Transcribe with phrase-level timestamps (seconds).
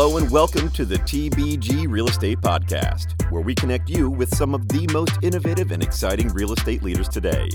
[0.00, 4.54] Hello and welcome to the TBG Real Estate Podcast, where we connect you with some
[4.54, 7.48] of the most innovative and exciting real estate leaders today.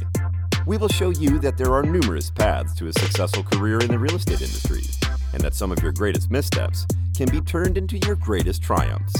[0.65, 3.97] We will show you that there are numerous paths to a successful career in the
[3.97, 4.83] real estate industry,
[5.31, 6.85] and that some of your greatest missteps
[7.15, 9.15] can be turned into your greatest triumphs.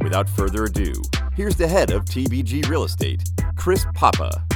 [0.00, 0.92] Without further ado,
[1.34, 3.24] here's the head of TBG Real Estate,
[3.56, 4.46] Chris Papa.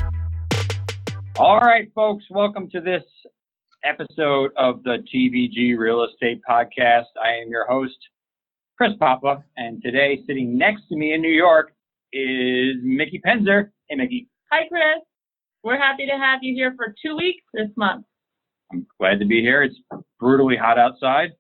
[1.35, 3.03] All right, folks, welcome to this
[3.89, 7.07] episode of the TBG Real Estate Podcast.
[7.23, 7.97] I am your host,
[8.77, 11.73] Chris Papa, and today sitting next to me in New York
[12.13, 13.71] is Mickey Penzer.
[13.89, 14.29] Hey, Mickey.
[14.53, 15.03] Hi, Chris.
[15.63, 18.05] We're happy to have you here for two weeks this month.
[18.71, 19.63] I'm glad to be here.
[19.63, 19.77] It's
[20.21, 21.31] brutally hot outside,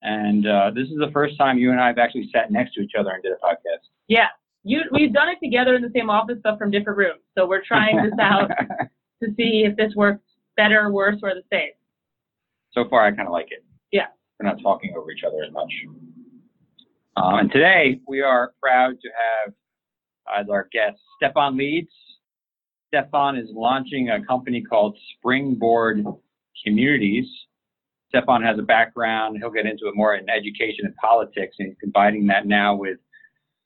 [0.00, 2.80] and uh, this is the first time you and I have actually sat next to
[2.80, 3.84] each other and did a podcast.
[4.08, 4.28] Yeah,
[4.62, 7.20] you, we've done it together in the same office, but from different rooms.
[7.36, 8.48] So we're trying this out
[9.22, 10.22] to see if this works
[10.56, 11.70] better, worse, or the same.
[12.72, 13.64] so far, I kind of like it.
[13.92, 14.06] Yeah.
[14.40, 15.72] We're not talking over each other as much.
[17.16, 19.54] Um, and today, we are proud to have
[20.40, 21.90] as our guest Stephan Leeds.
[22.88, 26.04] Stephan is launching a company called Springboard
[26.64, 27.26] Communities.
[28.08, 31.76] Stephan has a background, he'll get into it more in education and politics, and he's
[31.80, 32.98] combining that now with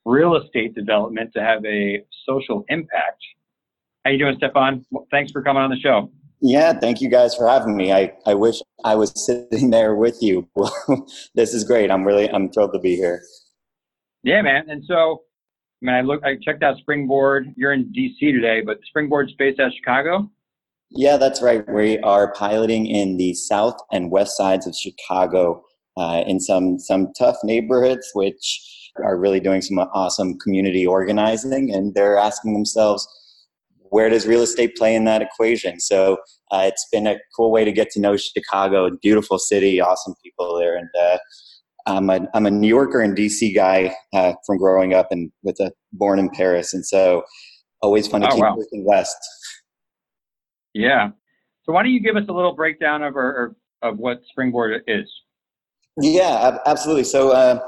[0.07, 3.21] real estate development to have a social impact.
[4.05, 4.87] How you doing, Stephan?
[4.91, 6.11] Well, Thanks for coming on the show.
[6.41, 7.93] Yeah, thank you guys for having me.
[7.93, 10.49] I, I wish I was sitting there with you.
[11.35, 11.91] this is great.
[11.91, 13.23] I'm really I'm thrilled to be here.
[14.23, 14.69] Yeah, man.
[14.69, 15.23] And so,
[15.83, 17.53] I mean, I look, I checked out Springboard.
[17.57, 20.31] You're in DC today, but Springboard's based out of Chicago.
[20.91, 21.69] Yeah, that's right.
[21.69, 25.65] We are piloting in the south and west sides of Chicago
[25.97, 31.95] uh, in some some tough neighborhoods, which are really doing some awesome community organizing, and
[31.95, 33.07] they're asking themselves,
[33.91, 35.81] where does real estate play in that equation?
[35.81, 36.19] So
[36.51, 40.59] uh, it's been a cool way to get to know Chicago, beautiful city, awesome people
[40.59, 41.19] there, and uh,
[41.87, 45.59] I'm a I'm a New Yorker and DC guy uh, from growing up and with
[45.61, 47.23] a born in Paris, and so
[47.83, 48.57] always fun to Oh, keep wow.
[48.57, 49.17] looking west.
[50.75, 51.11] Yeah.
[51.65, 55.11] So why don't you give us a little breakdown of our, of what Springboard is?
[56.01, 57.05] Yeah, absolutely.
[57.05, 57.61] So, uh,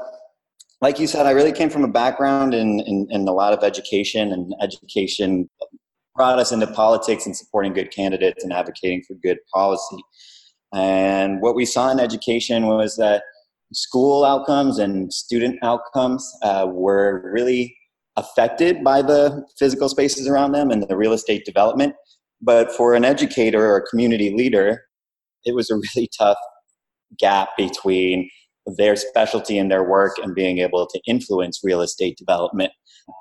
[0.81, 3.63] like you said, I really came from a background in, in, in a lot of
[3.63, 5.47] education, and education
[6.15, 9.97] brought us into politics and supporting good candidates and advocating for good policy.
[10.73, 13.23] And what we saw in education was that
[13.73, 17.75] school outcomes and student outcomes uh, were really
[18.17, 21.95] affected by the physical spaces around them and the real estate development.
[22.41, 24.83] But for an educator or a community leader,
[25.45, 26.37] it was a really tough
[27.19, 28.29] gap between
[28.77, 32.71] their specialty and their work and being able to influence real estate development.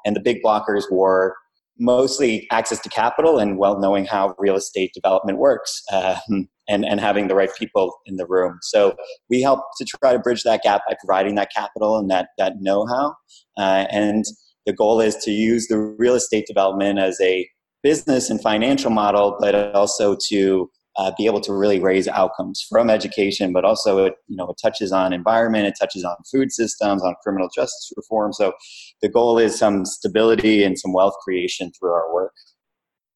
[0.05, 1.35] And the big blockers were
[1.81, 7.01] mostly access to capital and well knowing how real estate development works um, and, and
[7.01, 8.59] having the right people in the room.
[8.63, 8.95] So
[9.29, 12.55] we help to try to bridge that gap by providing that capital and that, that
[12.61, 13.15] know how.
[13.59, 14.25] Uh, and
[14.67, 17.49] the goal is to use the real estate development as a
[17.83, 20.71] business and financial model, but also to
[21.01, 24.59] uh, be able to really raise outcomes from education, but also it you know it
[24.63, 28.35] touches on environment, it touches on food systems, on criminal justice reform.
[28.35, 28.53] So
[29.01, 32.35] the goal is some stability and some wealth creation through our work.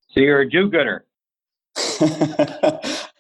[0.09, 1.05] So you're a do-gooder.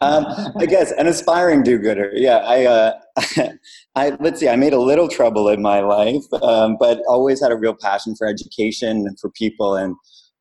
[0.00, 0.24] um,
[0.56, 2.12] I guess an aspiring do-gooder.
[2.14, 2.92] Yeah, I, uh,
[3.96, 4.48] I let's see.
[4.48, 8.14] I made a little trouble in my life, um, but always had a real passion
[8.16, 9.94] for education and for people, and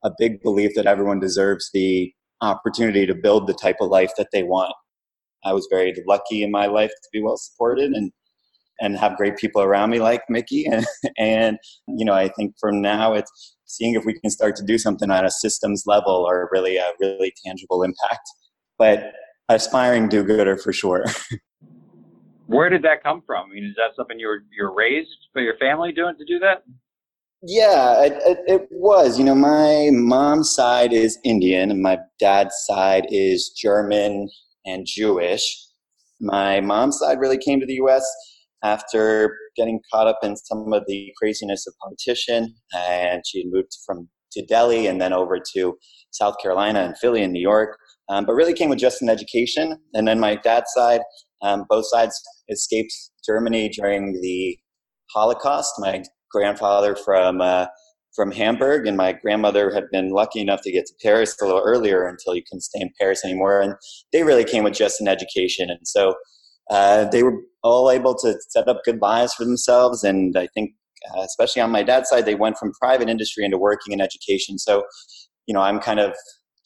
[0.04, 4.30] a big belief that everyone deserves the opportunity to build the type of life that
[4.32, 4.74] they want.
[5.46, 8.12] I was very lucky in my life to be well supported and
[8.80, 10.66] and have great people around me like Mickey.
[10.66, 10.86] And,
[11.18, 14.78] and you know, I think from now it's seeing if we can start to do
[14.78, 18.28] something on a systems level or really a really tangible impact.
[18.78, 19.14] But
[19.50, 21.06] aspiring do-gooder for sure.
[22.48, 23.50] Where did that come from?
[23.50, 26.40] I mean, is that something you were you're raised by your family doing to do
[26.40, 26.64] that?
[27.46, 29.20] Yeah, it, it, it was.
[29.20, 34.30] You know, my mom's side is Indian and my dad's side is German
[34.66, 35.44] and Jewish.
[36.22, 38.06] My mom's side really came to the U.S.
[38.64, 44.08] after getting caught up in some of the craziness of partition, and she moved from
[44.32, 45.78] to Delhi and then over to
[46.12, 47.78] South Carolina and Philly and New York.
[48.10, 49.78] Um, but really came with just an education.
[49.94, 51.02] And then my dad's side,
[51.42, 52.20] um, both sides
[52.50, 52.94] escaped
[53.26, 54.58] Germany during the
[55.14, 55.74] Holocaust.
[55.80, 57.68] My grandfather from uh,
[58.16, 61.64] from Hamburg, and my grandmother had been lucky enough to get to Paris a little
[61.66, 63.60] earlier until you couldn't stay in Paris anymore.
[63.60, 63.74] And
[64.12, 66.16] they really came with just an education, and so
[66.70, 70.04] uh, they were all able to set up good lives for themselves.
[70.04, 70.72] And I think,
[71.16, 74.58] uh, especially on my dad's side, they went from private industry into working in education.
[74.58, 74.84] So,
[75.48, 76.14] you know, I'm kind of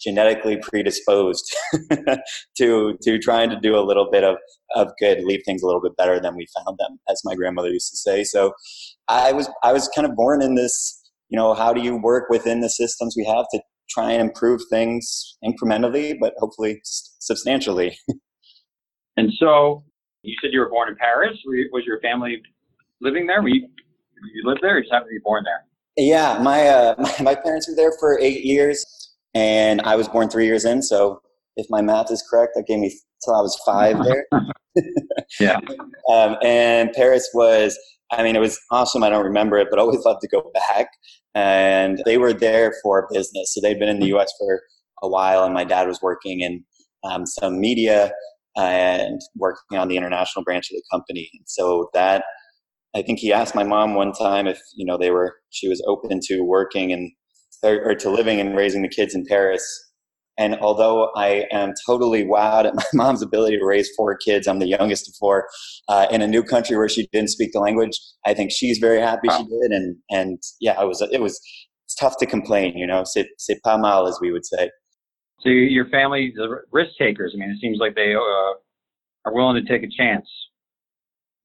[0.01, 1.45] genetically predisposed
[2.57, 4.35] to to trying to do a little bit of
[4.75, 7.69] of good, leave things a little bit better than we found them, as my grandmother
[7.69, 8.23] used to say.
[8.23, 8.53] So
[9.07, 12.29] I was I was kind of born in this, you know, how do you work
[12.29, 17.97] within the systems we have to try and improve things incrementally, but hopefully substantially.
[19.17, 19.83] and so
[20.23, 21.37] you said you were born in Paris.
[21.71, 22.41] Was your family
[23.01, 23.41] living there?
[23.41, 23.67] Were you,
[24.33, 25.65] you lived there or just happened to be born there?
[25.97, 28.85] Yeah, my, uh, my, my parents were there for eight years,
[29.37, 30.81] and I was born three years in.
[30.81, 31.21] So
[31.57, 32.89] if my math is correct, that gave me
[33.23, 34.25] till I was five there.
[35.39, 35.59] yeah.
[36.09, 37.77] Um, and Paris was,
[38.13, 39.03] I mean, it was awesome.
[39.03, 40.87] I don't remember it, but I always loved to go back.
[41.35, 43.53] And they were there for business.
[43.53, 44.61] So they'd been in the US for
[45.03, 46.63] a while, and my dad was working in
[47.03, 48.13] um, some media
[48.55, 51.29] and working on the international branch of the company.
[51.33, 52.23] And so that
[52.95, 55.83] I think he asked my mom one time if you know they were she was
[55.85, 57.11] open to working and
[57.63, 59.63] or, or, to living and raising the kids in Paris.
[60.37, 64.59] And although I am totally wowed at my mom's ability to raise four kids, I'm
[64.59, 65.47] the youngest of four
[65.87, 67.99] uh, in a new country where she didn't speak the language.
[68.25, 69.37] I think she's very happy wow.
[69.37, 71.39] she did, and and yeah, it was it was
[71.85, 74.69] it's tough to complain, you know, c'est c'est pas mal as we would say.
[75.41, 77.33] So your family, the risk takers.
[77.35, 78.53] I mean, it seems like they uh,
[79.25, 80.27] are willing to take a chance.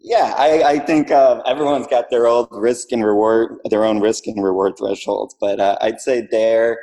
[0.05, 4.27] Yeah, I, I think uh, everyone's got their own risk and reward, their own risk
[4.27, 5.37] and reward thresholds.
[5.41, 6.81] But uh, I'd say there,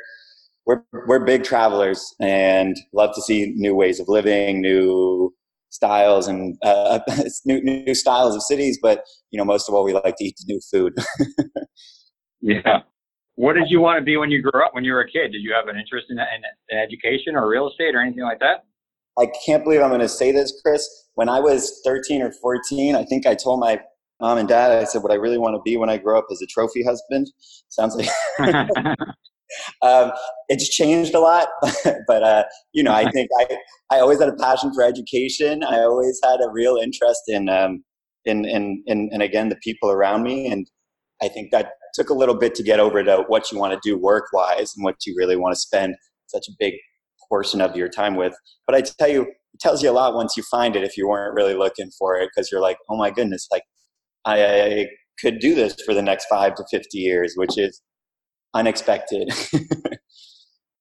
[0.64, 5.34] we're we're big travelers and love to see new ways of living, new
[5.68, 7.00] styles and uh,
[7.44, 8.78] new new styles of cities.
[8.80, 10.94] But you know, most of all, we like to eat new food.
[12.40, 12.80] yeah.
[13.34, 14.74] What did you want to be when you grew up?
[14.74, 17.48] When you were a kid, did you have an interest in, in, in education or
[17.48, 18.64] real estate or anything like that?
[19.18, 20.88] I can't believe I'm going to say this, Chris.
[21.14, 23.80] When I was 13 or 14, I think I told my
[24.20, 26.26] mom and dad, I said, what I really want to be when I grow up
[26.30, 27.30] is a trophy husband.
[27.68, 28.08] Sounds like.
[29.82, 30.12] um,
[30.48, 31.48] it's changed a lot,
[32.06, 33.58] but uh, you know, I think I,
[33.90, 35.64] I always had a passion for education.
[35.64, 37.84] I always had a real interest in, um,
[38.24, 40.46] in, in, in, and again, the people around me.
[40.46, 40.70] And
[41.22, 43.80] I think that took a little bit to get over to what you want to
[43.82, 45.96] do work wise and what you really want to spend
[46.26, 46.74] such a big
[47.30, 48.34] portion of your time with.
[48.66, 51.08] But I tell you, it tells you a lot once you find it if you
[51.08, 53.62] weren't really looking for it because you're like, oh my goodness, like
[54.24, 54.86] I, I,
[55.20, 57.82] could do this for the next five to 50 years, which is
[58.54, 59.28] unexpected.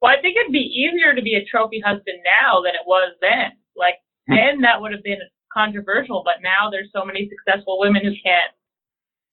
[0.01, 3.13] well, I think it'd be easier to be a trophy husband now than it was
[3.19, 3.51] then.
[3.75, 3.95] Like
[4.29, 4.35] hmm.
[4.35, 5.19] then that would have been
[5.53, 8.53] controversial, but now there's so many successful women who can't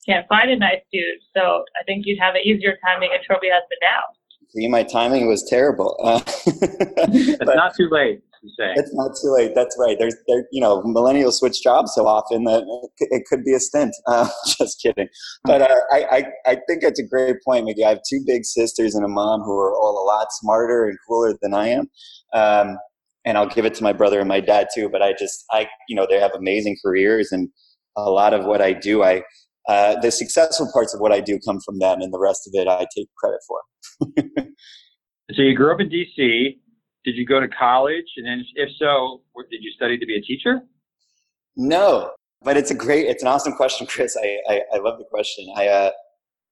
[0.07, 1.19] can't find a nice dude.
[1.37, 4.03] So I think you'd have an easier time being a trophy husband now.
[4.51, 5.97] See, my timing was terrible.
[6.07, 6.21] Uh,
[7.09, 8.21] it's not too late.
[8.77, 9.53] It's not too late.
[9.55, 9.97] That's right.
[9.99, 12.63] There's, there, you know, millennials switch jobs so often that
[12.99, 13.95] it could be a stint.
[14.07, 14.29] Uh,
[14.59, 15.09] just kidding.
[15.45, 17.85] But uh, I, I, I think it's a great point, Mickey.
[17.85, 20.97] I have two big sisters and a mom who are all a lot smarter and
[21.09, 21.91] cooler than I am.
[22.33, 22.79] Um,
[23.25, 24.89] and I'll give it to my brother and my dad too.
[24.89, 27.49] But I just, I, you know, they have amazing careers, and
[27.97, 29.23] a lot of what I do, I
[29.69, 32.53] uh, the successful parts of what I do come from them, and the rest of
[32.55, 33.61] it I take credit for.
[35.33, 36.61] so you grew up in D.C.
[37.05, 40.21] Did you go to college, and then if so, did you study to be a
[40.21, 40.61] teacher?
[41.57, 44.17] No, but it's a great, it's an awesome question, Chris.
[44.17, 45.47] I I, I love the question.
[45.57, 45.91] I uh,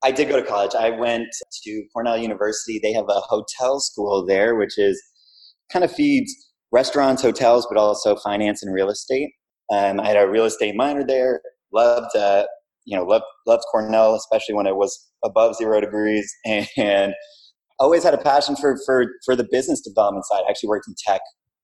[0.04, 0.74] I did go to college.
[0.74, 1.28] I went
[1.64, 2.78] to Cornell University.
[2.82, 5.02] They have a hotel school there, which is
[5.72, 6.32] kind of feeds
[6.72, 9.30] restaurants, hotels, but also finance and real estate.
[9.72, 11.40] Um, I had a real estate minor there.
[11.72, 12.44] Loved uh,
[12.84, 16.30] you know, loved, loved Cornell, especially when it was above zero degrees,
[16.76, 17.14] and
[17.78, 20.42] always had a passion for, for, for the business development side.
[20.46, 21.20] I actually worked in tech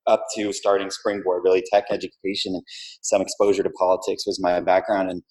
[0.07, 2.63] up to starting Springboard, really tech education and
[3.03, 5.11] some exposure to politics was my background.
[5.11, 5.23] And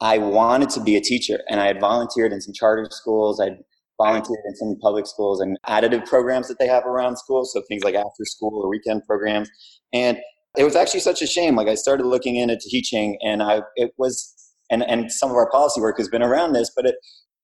[0.00, 3.40] I wanted to be a teacher, and I had volunteered in some charter schools.
[3.40, 3.58] I'd
[4.00, 7.84] volunteered in some public schools and additive programs that they have around schools, so things
[7.84, 9.50] like after school or weekend programs.
[9.92, 10.16] And
[10.56, 11.54] it was actually such a shame.
[11.54, 14.34] Like I started looking into teaching, and I it was
[14.70, 16.96] and and some of our policy work has been around this but it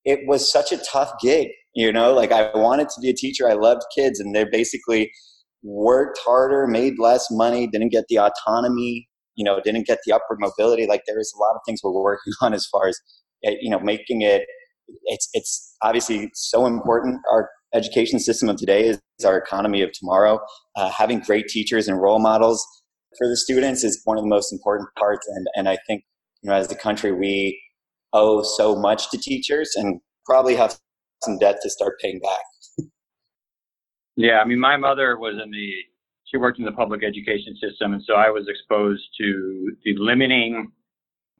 [0.04, 2.12] it was such a tough gig you know?
[2.12, 3.48] Like i wanted to be a teacher.
[3.48, 5.12] I loved kids and they basically
[5.62, 10.40] worked harder made less money didn't get the autonomy you know didn't get the upward
[10.40, 10.86] mobility.
[10.86, 12.98] Like there's a lot of things we're working on as far as
[13.44, 14.42] eh, you know making it
[15.04, 17.20] it's it's obviously so important.
[17.30, 20.38] Our education system of today is, our economy of tomorrow.
[20.76, 22.64] Uh, having great teachers and role models
[23.18, 26.02] for the students is one of the most important parts and and i think
[26.46, 27.60] know, as a country, we
[28.12, 30.78] owe so much to teachers and probably have
[31.22, 32.86] some debt to start paying back.
[34.16, 35.72] yeah, I mean, my mother was in the,
[36.24, 40.72] she worked in the public education system, and so I was exposed to the limiting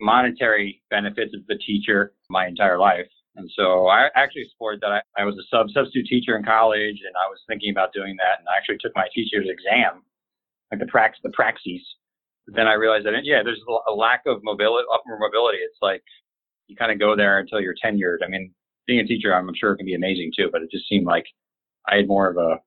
[0.00, 3.06] monetary benefits of the teacher my entire life.
[3.36, 4.90] And so I actually explored that.
[4.90, 8.16] I, I was a sub substitute teacher in college, and I was thinking about doing
[8.16, 8.38] that.
[8.38, 10.02] And I actually took my teacher's exam,
[10.70, 11.82] like the prax the praxis.
[12.48, 15.58] Then I realized that yeah, there's a lack of mobility, upward mobility.
[15.58, 16.02] It's like
[16.68, 18.18] you kind of go there until you're tenured.
[18.24, 18.52] I mean,
[18.86, 21.24] being a teacher, I'm sure it can be amazing too, but it just seemed like
[21.88, 22.60] I had more of a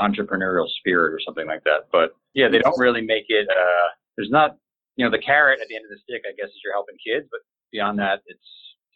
[0.00, 1.86] entrepreneurial spirit or something like that.
[1.92, 3.48] But yeah, they don't really make it.
[3.48, 4.56] Uh, there's not,
[4.96, 6.22] you know, the carrot at the end of the stick.
[6.28, 7.40] I guess is you're helping kids, but
[7.70, 8.40] beyond that, it's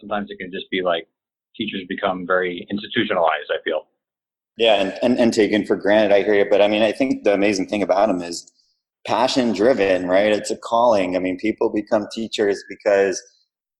[0.01, 1.07] sometimes it can just be like
[1.57, 3.51] teachers become very institutionalized.
[3.51, 3.87] I feel.
[4.57, 6.13] Yeah, and, and, and taken for granted.
[6.13, 8.51] I hear you, but I mean, I think the amazing thing about them is
[9.07, 10.33] passion driven, right?
[10.33, 11.17] It's a calling.
[11.17, 13.21] I mean, people become teachers because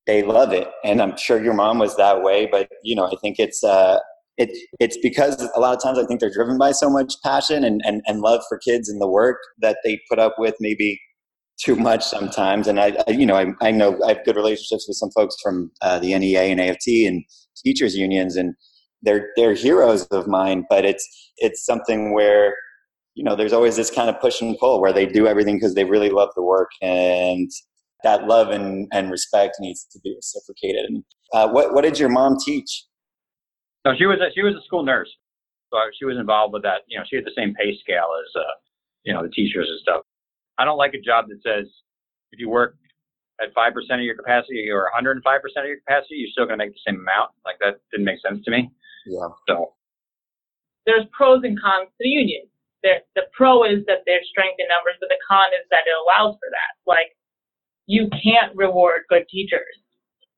[0.07, 2.47] they love it, and I'm sure your mom was that way.
[2.51, 3.99] But you know, I think it's uh,
[4.39, 7.65] it it's because a lot of times I think they're driven by so much passion
[7.65, 11.01] and, and, and love for kids and the work that they put up with maybe
[11.61, 12.69] too much sometimes.
[12.69, 15.37] And I, I you know, I, I know I have good relationships with some folks
[15.43, 17.25] from uh, the NEA and AFT and
[17.57, 18.55] teachers unions, and
[19.03, 20.65] they're they're heroes of mine.
[20.71, 21.07] But it's
[21.39, 22.55] it's something where
[23.19, 25.75] you know there's always this kind of push and pull where they do everything because
[25.75, 27.51] they really love the work and
[28.05, 30.85] that love and, and respect needs to be reciprocated.
[30.89, 32.85] And uh, what what did your mom teach?
[33.85, 35.11] No, she was a, she was a school nurse,
[35.71, 36.83] so she was involved with that.
[36.87, 38.55] You know, she had the same pay scale as uh,
[39.03, 40.03] you know the teachers and stuff.
[40.59, 41.67] I don't like a job that says
[42.31, 42.77] if you work
[43.43, 46.57] at five percent of your capacity or 105 percent of your capacity, you're still going
[46.57, 47.33] to make the same amount.
[47.45, 48.71] Like that didn't make sense to me.
[49.07, 49.27] Yeah.
[49.49, 49.75] So
[50.87, 52.47] there's pros and cons to the union.
[52.83, 55.95] There, the pro is that there's strength in numbers, but the con is that it
[56.07, 56.73] allows for that.
[56.87, 57.17] Like
[57.87, 59.83] you can't reward good teachers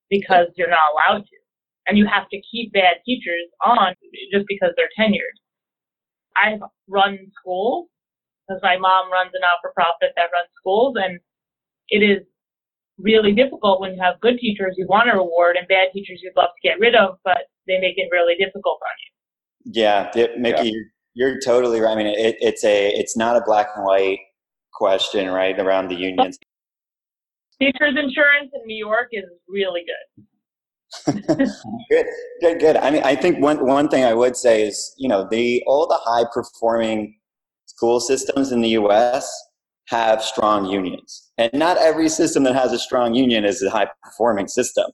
[0.08, 1.40] because you're not allowed to
[1.90, 3.94] and you have to keep bad teachers on
[4.32, 5.36] just because they're tenured.
[6.36, 7.88] I've run schools
[8.46, 11.18] because my mom runs a not-for-profit that runs schools, and
[11.88, 12.24] it is
[12.98, 16.36] really difficult when you have good teachers you want to reward and bad teachers you'd
[16.36, 19.72] love to get rid of, but they make it really difficult on you.
[19.82, 20.72] Yeah, Mickey, yeah.
[21.14, 21.92] You're totally right.
[21.92, 24.18] I mean, it, it's a it's not a black and white
[24.72, 26.38] question, right, around the unions.
[27.60, 30.24] Teachers insurance in New York is really good
[31.06, 32.06] good,
[32.40, 32.76] good, good.
[32.76, 35.86] I mean, I think one one thing I would say is, you know, the all
[35.86, 37.16] the high performing
[37.66, 39.30] school systems in the U.S.
[39.88, 43.88] have strong unions, and not every system that has a strong union is a high
[44.02, 44.86] performing system.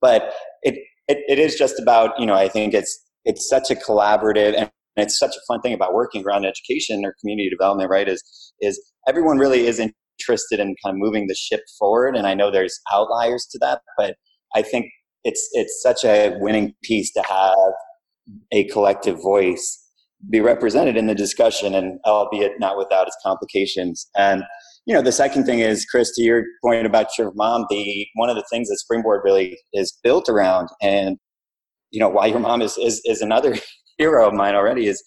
[0.00, 0.74] But it,
[1.06, 4.70] it it is just about, you know, I think it's it's such a collaborative and
[4.96, 8.08] it's such a fun thing about working around education or community development, right?
[8.08, 12.34] Is is everyone really is interested in kind of moving the ship forward, and I
[12.34, 14.16] know there's outliers to that, but
[14.54, 14.86] I think
[15.24, 17.72] it's it's such a winning piece to have
[18.52, 19.80] a collective voice
[20.30, 24.42] be represented in the discussion and albeit not without its complications and
[24.86, 28.30] you know the second thing is chris to your point about your mom the one
[28.30, 31.18] of the things that springboard really is built around and
[31.90, 33.54] you know why your mom is is, is another
[33.98, 35.02] hero of mine already is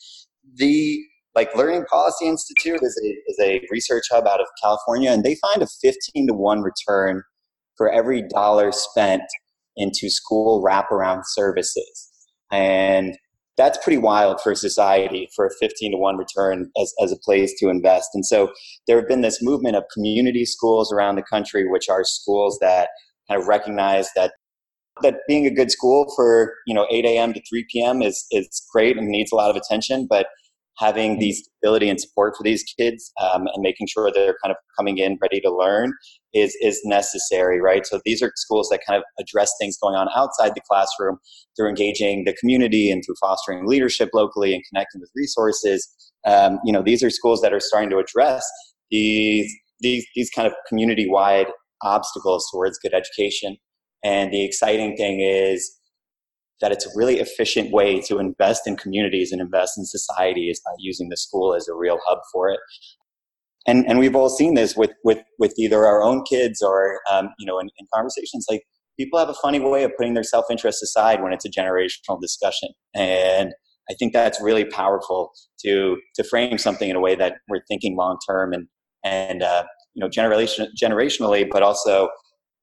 [0.56, 1.00] the
[1.36, 5.36] like learning policy institute is a, is a research hub out of california and they
[5.36, 7.22] find a 15 to 1 return
[7.78, 9.22] for every dollar spent
[9.78, 12.10] into school wraparound services.
[12.52, 13.18] And
[13.56, 17.54] that's pretty wild for society for a 15 to 1 return as, as a place
[17.60, 18.10] to invest.
[18.14, 18.52] And so
[18.88, 22.90] there have been this movement of community schools around the country, which are schools that
[23.30, 24.34] kind of recognize that
[25.02, 27.34] that being a good school for you know 8 a.m.
[27.34, 28.02] to 3 p.m.
[28.02, 30.28] is is great and needs a lot of attention, but
[30.78, 31.22] having mm-hmm.
[31.22, 34.98] the stability and support for these kids um, and making sure they're kind of coming
[34.98, 35.92] in ready to learn
[36.34, 40.08] is is necessary right so these are schools that kind of address things going on
[40.16, 41.18] outside the classroom
[41.56, 45.88] through engaging the community and through fostering leadership locally and connecting with resources
[46.26, 48.46] um, you know these are schools that are starting to address
[48.92, 51.48] these these these kind of community wide
[51.84, 53.58] obstacles towards good education
[54.08, 55.60] and the exciting thing is
[56.62, 60.60] that it's a really efficient way to invest in communities and invest in society is
[60.66, 62.60] by using the school as a real hub for it.
[63.68, 67.26] And, and we've all seen this with, with, with either our own kids or, um,
[67.38, 68.64] you know, in, in conversations, like
[68.98, 72.70] people have a funny way of putting their self-interest aside when it's a generational discussion.
[72.96, 73.54] And
[73.92, 75.32] I think that's really powerful
[75.66, 78.68] to, to frame something in a way that we're thinking long-term and,
[79.04, 82.10] and, uh, you know, generation, generationally, but also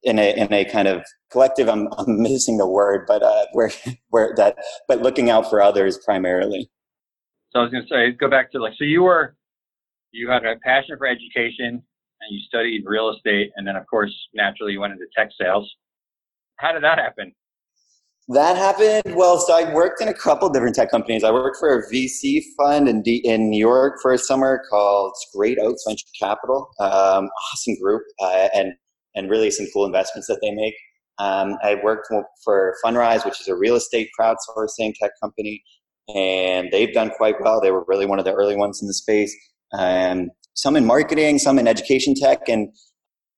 [0.05, 3.71] in a in a kind of collective I'm, I'm missing the word but uh, where
[4.11, 4.57] where that
[4.89, 6.71] but looking out for others primarily.
[7.53, 9.37] So i was going to say go back to like so you were
[10.13, 11.83] you had a passion for education
[12.21, 15.71] and you studied real estate and then of course naturally you went into tech sales.
[16.57, 17.33] How did that happen?
[18.29, 21.25] That happened well so i worked in a couple different tech companies.
[21.25, 25.15] I worked for a vc fund in, D- in new york for a summer called
[25.35, 28.73] great oaks venture capital um, awesome group uh, and
[29.15, 30.75] and really some cool investments that they make.
[31.19, 32.09] Um, I worked
[32.45, 35.63] for Fundrise, which is a real estate crowdsourcing tech company,
[36.15, 37.61] and they've done quite well.
[37.61, 39.35] They were really one of the early ones in the space.
[39.73, 42.69] Um, some in marketing, some in education tech, and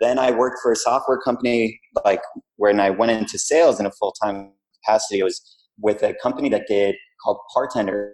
[0.01, 1.81] then I worked for a software company.
[2.05, 2.21] Like
[2.57, 4.53] when I went into sales in a full time
[4.83, 5.41] capacity, it was
[5.79, 8.13] with a company that did called Partender.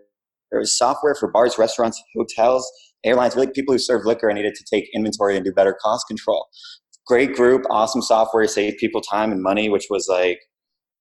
[0.51, 2.71] It was software for bars, restaurants, hotels,
[3.05, 6.07] airlines, really people who serve liquor and needed to take inventory and do better cost
[6.07, 6.47] control.
[7.07, 10.41] Great group, awesome software, saved people time and money, which was like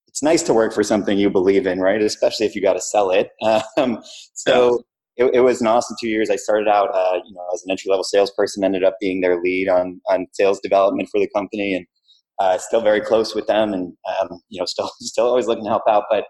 [0.08, 2.02] it's nice to work for something you believe in, right?
[2.02, 3.30] Especially if you got to sell it.
[3.78, 4.00] Um,
[4.34, 4.84] so
[5.16, 6.30] it, it, was an awesome two years.
[6.30, 9.42] I started out, uh, you know, as an entry level salesperson, ended up being their
[9.42, 11.86] lead on on sales development for the company, and
[12.40, 15.70] uh, still very close with them, and um, you know, still still always looking to
[15.70, 16.04] help out.
[16.10, 16.26] But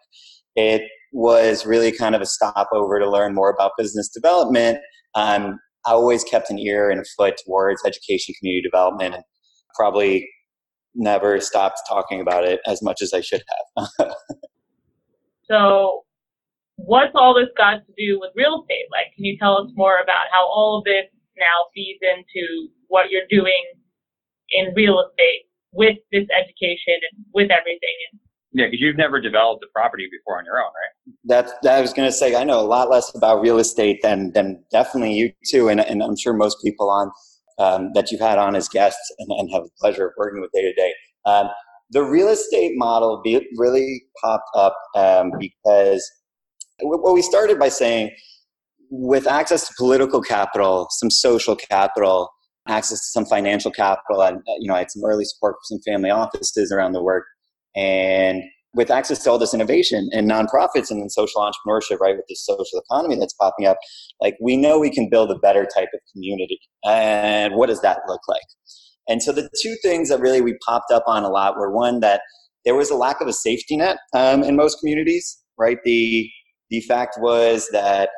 [0.55, 4.79] it was really kind of a stopover to learn more about business development.
[5.15, 9.23] Um, I always kept an ear and a foot towards education, community development, and
[9.75, 10.27] probably
[10.95, 13.43] never stopped talking about it as much as I should
[13.77, 13.87] have.
[15.49, 16.03] so,
[16.75, 18.87] what's all this got to do with real estate?
[18.91, 21.05] Like, can you tell us more about how all of this
[21.37, 23.63] now feeds into what you're doing
[24.49, 27.95] in real estate with this education and with everything?
[28.11, 28.19] And
[28.53, 31.15] yeah, because you've never developed a property before on your own, right?
[31.23, 34.01] That's that I was going to say, I know a lot less about real estate
[34.03, 37.11] than than definitely you too, and, and I'm sure most people on
[37.59, 40.51] um, that you've had on as guests and, and have the pleasure of working with
[40.51, 40.93] day to day.
[41.25, 41.49] Um,
[41.91, 46.09] the real estate model be, really popped up um, because
[46.83, 48.11] well, we started by saying
[48.89, 52.29] with access to political capital, some social capital,
[52.67, 55.93] access to some financial capital, and you know, I had some early support from some
[55.93, 57.25] family offices around the work,
[57.75, 58.43] and
[58.73, 62.45] with access to all this innovation and nonprofits and then social entrepreneurship, right, with this
[62.45, 63.77] social economy that's popping up,
[64.21, 66.59] like we know we can build a better type of community.
[66.85, 68.41] And what does that look like?
[69.09, 71.99] And so the two things that really we popped up on a lot were one
[71.99, 72.21] that
[72.63, 75.77] there was a lack of a safety net um, in most communities, right?
[75.83, 76.29] The
[76.69, 78.09] the fact was that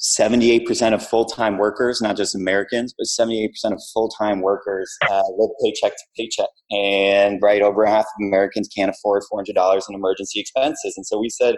[0.00, 5.92] 78% of full-time workers, not just Americans, but 78% of full-time workers uh, live paycheck
[5.92, 6.48] to paycheck.
[6.70, 10.94] And right over half of Americans can't afford $400 in emergency expenses.
[10.96, 11.56] And so we said,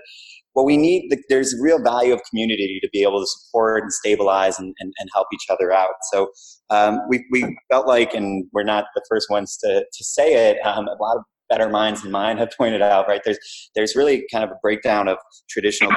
[0.54, 3.92] well, we need, the, there's real value of community to be able to support and
[3.92, 5.94] stabilize and, and, and help each other out.
[6.10, 6.30] So
[6.70, 10.58] um, we, we felt like, and we're not the first ones to, to say it,
[10.64, 13.20] um, a lot of better minds than mine have pointed out, right?
[13.24, 13.38] There's,
[13.74, 15.18] there's really kind of a breakdown of
[15.50, 15.92] traditional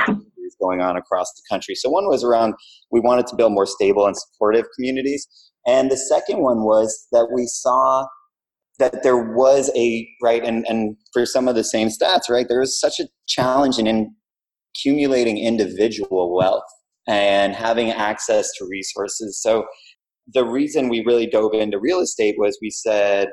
[0.61, 1.75] going on across the country.
[1.75, 2.55] So one was around
[2.91, 5.27] we wanted to build more stable and supportive communities.
[5.65, 8.05] And the second one was that we saw
[8.79, 12.59] that there was a right and, and for some of the same stats, right, there
[12.59, 14.13] was such a challenge in, in
[14.75, 16.63] accumulating individual wealth
[17.07, 19.39] and having access to resources.
[19.41, 19.65] So
[20.33, 23.29] the reason we really dove into real estate was we said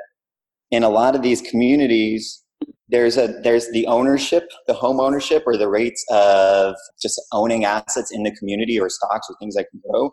[0.70, 2.42] in a lot of these communities
[2.90, 8.11] there's a there's the ownership the home ownership or the rates of just owning assets
[8.12, 10.12] in the community or stocks or things that can grow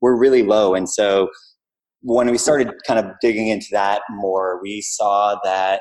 [0.00, 0.74] were really low.
[0.74, 1.28] And so
[2.02, 5.80] when we started kind of digging into that more we saw that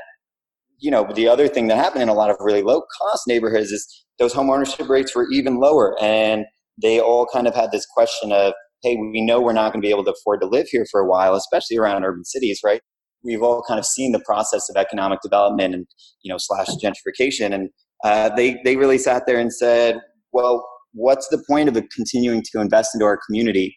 [0.80, 3.72] you know the other thing that happened in a lot of really low cost neighborhoods
[3.72, 5.96] is those home ownership rates were even lower.
[6.02, 6.46] And
[6.82, 9.86] they all kind of had this question of hey we know we're not going to
[9.86, 12.82] be able to afford to live here for a while especially around urban cities right
[13.24, 15.88] we've all kind of seen the process of economic development and
[16.24, 17.54] you know slash gentrification.
[17.54, 17.70] And
[18.04, 20.00] uh, they they really sat there and said
[20.32, 23.76] well what's the point of continuing to invest into our community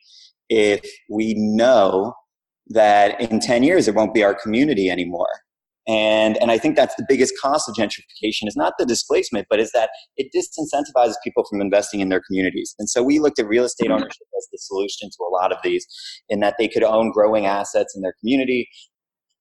[0.48, 2.14] if we know
[2.68, 5.28] that in 10 years it won't be our community anymore?
[5.88, 8.46] And and i think that's the biggest cost of gentrification.
[8.46, 12.74] Is not the displacement but is that it disincentivizes people from investing in their communities.
[12.78, 15.58] And so we looked at real estate ownership as the solution to a lot of
[15.64, 15.86] these
[16.28, 18.68] in that they could own growing assets in their community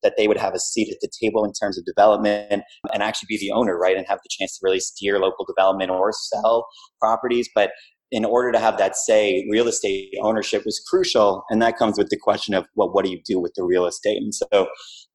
[0.04, 3.28] that they would have a seat at the table in terms of development and actually
[3.28, 6.68] be the owner, right, and have the chance to really steer local development or sell
[7.00, 7.50] properties.
[7.54, 7.72] But
[8.12, 11.44] in order to have that say, real estate ownership was crucial.
[11.50, 13.86] And that comes with the question of, well, what do you do with the real
[13.86, 14.18] estate?
[14.18, 14.68] And so,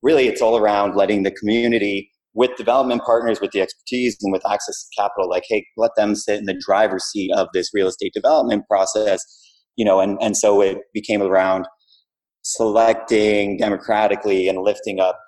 [0.03, 4.45] really, it's all around letting the community, with development partners, with the expertise and with
[4.49, 7.87] access to capital, like, hey, let them sit in the driver's seat of this real
[7.89, 9.21] estate development process.
[9.77, 11.67] You know, and, and so it became around
[12.45, 15.19] selecting democratically and lifting up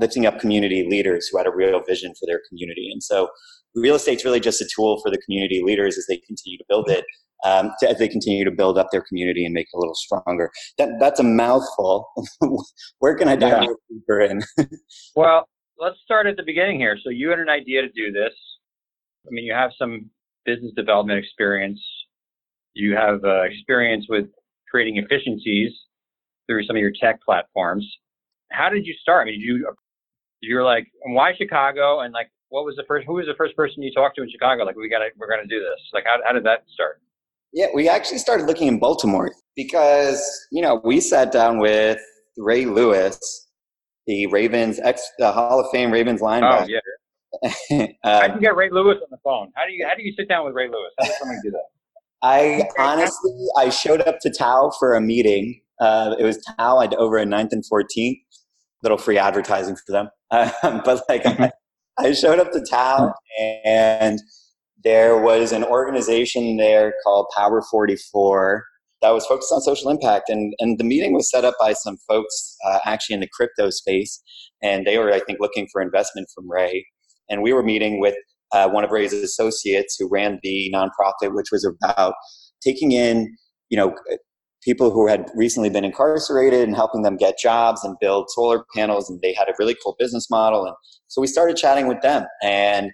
[0.00, 2.88] lifting up community leaders who had a real vision for their community.
[2.90, 3.28] And so
[3.74, 6.88] real estate's really just a tool for the community leaders as they continue to build
[6.88, 7.04] it,
[7.44, 9.94] um, to, as they continue to build up their community and make it a little
[9.94, 10.50] stronger.
[10.78, 12.10] That, that's a mouthful.
[13.00, 13.68] Where can I dive yeah.
[13.90, 14.42] deeper in?
[15.16, 15.46] well,
[15.78, 16.96] let's start at the beginning here.
[17.02, 18.32] So you had an idea to do this.
[19.26, 20.08] I mean, you have some
[20.46, 21.80] business development experience.
[22.74, 24.26] You have uh, experience with
[24.70, 25.70] creating efficiencies
[26.46, 27.86] through some of your tech platforms.
[28.50, 29.22] How did you start?
[29.22, 29.68] I mean, did you
[30.40, 32.00] You were like, why Chicago?
[32.00, 33.06] And like, what was the first?
[33.06, 34.64] Who was the first person you talked to in Chicago?
[34.64, 35.80] Like, we got to, we're going to do this.
[35.92, 37.00] Like, how, how did that start?
[37.52, 41.98] Yeah, we actually started looking in Baltimore because you know we sat down with
[42.38, 43.18] Ray Lewis,
[44.06, 46.62] the Ravens ex the Hall of Fame Ravens linebacker.
[46.62, 47.86] Oh yeah.
[48.04, 49.50] uh, how do you get Ray Lewis on the phone?
[49.54, 50.92] How do you how do you sit down with Ray Lewis?
[50.98, 51.64] How does somebody do that?
[52.22, 55.60] I honestly I showed up to Tao for a meeting.
[55.80, 58.18] Uh, it was Tao I'd over at 9th and 14th.
[58.82, 60.08] Little free advertising for them,
[60.64, 61.52] um, but like I,
[61.98, 63.14] I showed up to Tao
[63.64, 64.18] and
[64.82, 68.64] there was an organization there called Power 44
[69.02, 70.28] that was focused on social impact.
[70.28, 73.68] And, and the meeting was set up by some folks uh, actually in the crypto
[73.70, 74.22] space.
[74.62, 76.86] And they were, I think, looking for investment from Ray.
[77.28, 78.14] And we were meeting with
[78.52, 82.14] uh, one of Ray's associates who ran the nonprofit, which was about
[82.62, 83.36] taking in,
[83.70, 83.94] you know,
[84.62, 89.10] people who had recently been incarcerated and helping them get jobs and build solar panels.
[89.10, 90.64] And they had a really cool business model.
[90.64, 90.74] And
[91.08, 92.26] so we started chatting with them.
[92.42, 92.92] And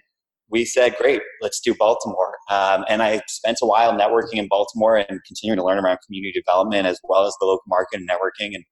[0.49, 2.33] we said, great, let's do Baltimore.
[2.49, 6.33] Um, and I spent a while networking in Baltimore and continuing to learn around community
[6.33, 8.55] development as well as the local market and networking.
[8.55, 8.63] And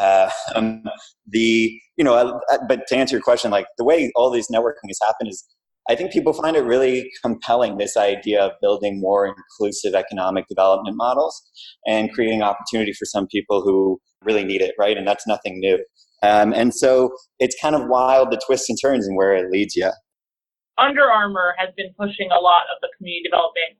[0.00, 0.84] uh, um,
[1.26, 4.48] the, you know, uh, uh, but to answer your question, like the way all these
[4.48, 5.44] networking has happened is
[5.88, 10.96] I think people find it really compelling this idea of building more inclusive economic development
[10.96, 11.42] models
[11.86, 14.96] and creating opportunity for some people who really need it, right?
[14.96, 15.78] And that's nothing new.
[16.22, 19.76] Um, and so it's kind of wild the twists and turns and where it leads
[19.76, 19.90] you.
[20.76, 23.78] Under Armour has been pushing a lot of the community development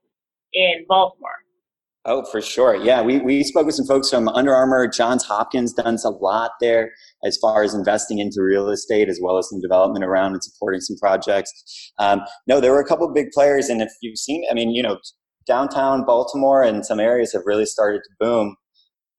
[0.52, 1.44] in Baltimore.
[2.10, 2.74] Oh, for sure.
[2.74, 4.88] Yeah, we, we spoke with some folks from Under Armour.
[4.88, 6.90] Johns Hopkins done a lot there
[7.22, 10.80] as far as investing into real estate as well as some development around and supporting
[10.80, 11.92] some projects.
[11.98, 14.82] Um, no, there were a couple big players, and if you've seen, I mean, you
[14.82, 14.96] know,
[15.46, 18.56] downtown Baltimore and some areas have really started to boom.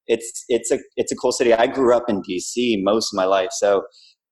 [0.08, 1.54] It's it's a it's a cool city.
[1.54, 2.82] I grew up in D.C.
[2.84, 3.84] most of my life, so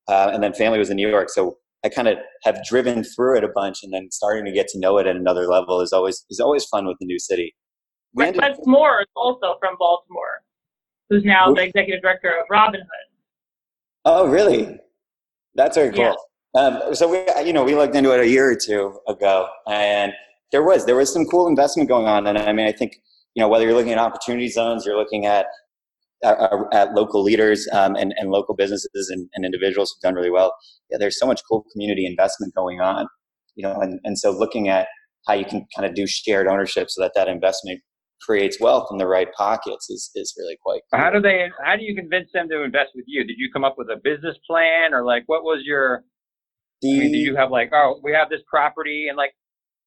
[0.07, 3.37] uh, and then family was in New York, so I kind of have driven through
[3.37, 5.93] it a bunch, and then starting to get to know it at another level is
[5.93, 7.53] always is always fun with the new city.
[8.17, 10.41] Wes Moore is also from Baltimore,
[11.10, 13.08] who's now the executive director of Robinhood.
[14.06, 14.77] Oh, really?
[15.56, 16.15] That's very cool.
[16.56, 16.62] Yeah.
[16.62, 20.13] Um, so we, you know, we looked into it a year or two ago, and
[20.51, 22.25] there was there was some cool investment going on.
[22.25, 22.93] And I mean, I think
[23.36, 25.45] you know whether you're looking at opportunity zones, you're looking at
[26.23, 26.38] at,
[26.73, 30.56] at local leaders um, and, and local businesses and, and, individuals who've done really well.
[30.89, 33.08] Yeah, there's so much cool community investment going on,
[33.56, 34.88] you know, and, and so looking at
[35.27, 37.82] how you can kind of do shared ownership so that that investment
[38.25, 40.99] creates wealth in the right pockets is, is really quite cool.
[40.99, 43.23] How do they, how do you convince them to invest with you?
[43.25, 46.03] Did you come up with a business plan or like, what was your,
[46.82, 49.34] the, I mean, do you have like, oh, we have this property and like,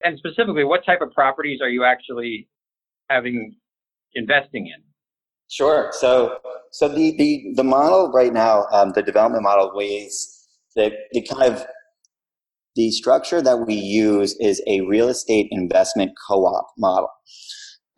[0.03, 2.49] and specifically what type of properties are you actually
[3.09, 3.57] having
[4.15, 4.83] investing in?
[5.49, 5.91] Sure.
[5.93, 6.39] So,
[6.71, 10.37] so the the, the model right now, um, the development model ways
[10.77, 11.67] the the kind of
[12.77, 17.09] the structure that we use is a real estate investment co-op model.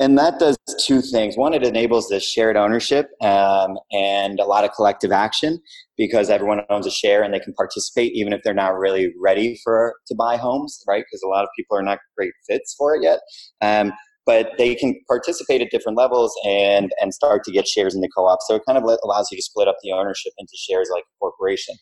[0.00, 1.36] And that does two things.
[1.36, 5.60] One, it enables this shared ownership um, and a lot of collective action
[5.96, 9.60] because everyone owns a share and they can participate even if they're not really ready
[9.62, 11.04] for to buy homes, right?
[11.08, 13.20] Because a lot of people are not great fits for it yet.
[13.60, 13.92] Um,
[14.24, 18.08] but they can participate at different levels and and start to get shares in the
[18.16, 18.38] co-op.
[18.42, 21.14] So it kind of allows you to split up the ownership into shares like a
[21.20, 21.74] corporation.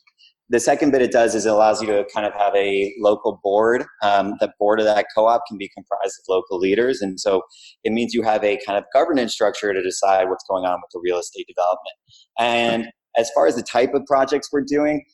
[0.50, 3.40] The second bit it does is it allows you to kind of have a local
[3.42, 3.84] board.
[4.02, 7.42] Um, the board of that co-op can be comprised of local leaders, and so
[7.84, 10.90] it means you have a kind of governance structure to decide what's going on with
[10.92, 11.96] the real estate development.
[12.38, 15.04] And as far as the type of projects we're doing,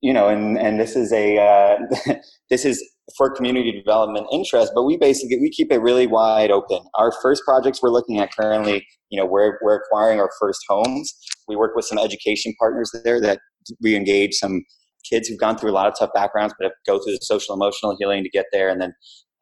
[0.00, 2.14] you know, and and this is a uh,
[2.50, 2.82] this is
[3.16, 6.80] for community development interest, but we basically we keep it really wide open.
[6.94, 11.12] Our first projects we're looking at currently, you know, we're we're acquiring our first homes.
[11.48, 13.38] We work with some education partners there that
[13.80, 14.64] we engage some
[15.08, 17.96] kids who've gone through a lot of tough backgrounds, but go through the social emotional
[17.98, 18.92] healing to get there, and then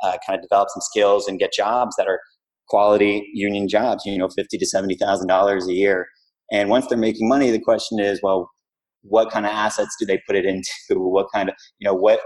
[0.03, 2.21] uh, kind of develop some skills and get jobs that are
[2.69, 4.05] quality union jobs.
[4.05, 6.07] You know, fifty to seventy thousand dollars a year.
[6.53, 8.51] And once they're making money, the question is, well,
[9.03, 10.71] what kind of assets do they put it into?
[10.99, 12.21] What kind of, you know, what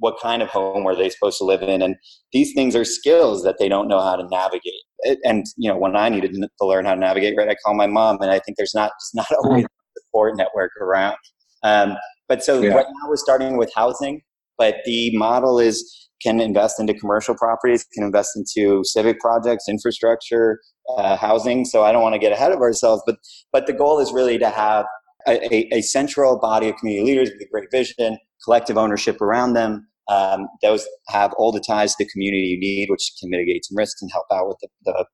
[0.00, 1.82] what kind of home are they supposed to live in?
[1.82, 1.96] And
[2.32, 4.82] these things are skills that they don't know how to navigate.
[5.24, 7.86] And you know, when I needed to learn how to navigate, right, I call my
[7.86, 9.66] mom, and I think there's not just not always
[10.08, 11.16] support network around.
[11.62, 11.96] Um,
[12.28, 12.70] but so yeah.
[12.70, 14.22] right now we're starting with housing,
[14.56, 20.58] but the model is can invest into commercial properties, can invest into civic projects, infrastructure,
[20.96, 21.64] uh, housing.
[21.64, 23.16] So I don't want to get ahead of ourselves, but
[23.52, 24.86] but the goal is really to have
[25.26, 29.52] a, a, a central body of community leaders with a great vision, collective ownership around
[29.52, 33.64] them, Um, those have all the ties to the community you need, which can mitigate
[33.64, 35.04] some risks and help out with the, the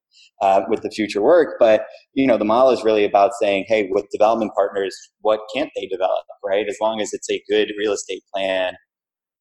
[0.40, 1.56] uh, with the future work.
[1.58, 5.70] But you know, the model is really about saying, hey, with development partners, what can't
[5.76, 6.66] they develop, right?
[6.68, 8.74] As long as it's a good real estate plan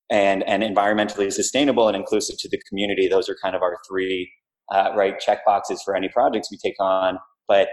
[0.09, 4.31] and and environmentally sustainable and inclusive to the community, those are kind of our three
[4.71, 7.19] uh, right check boxes for any projects we take on.
[7.47, 7.69] But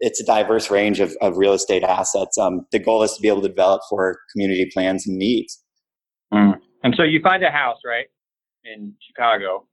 [0.00, 2.36] it's a diverse range of, of real estate assets.
[2.38, 5.62] Um, the goal is to be able to develop for community plans and needs.
[6.32, 6.60] Mm.
[6.82, 8.06] And so you find a house, right,
[8.64, 9.66] in Chicago,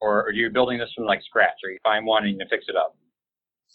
[0.00, 2.66] or are you building this from like scratch, or you find one and you fix
[2.68, 2.96] it up?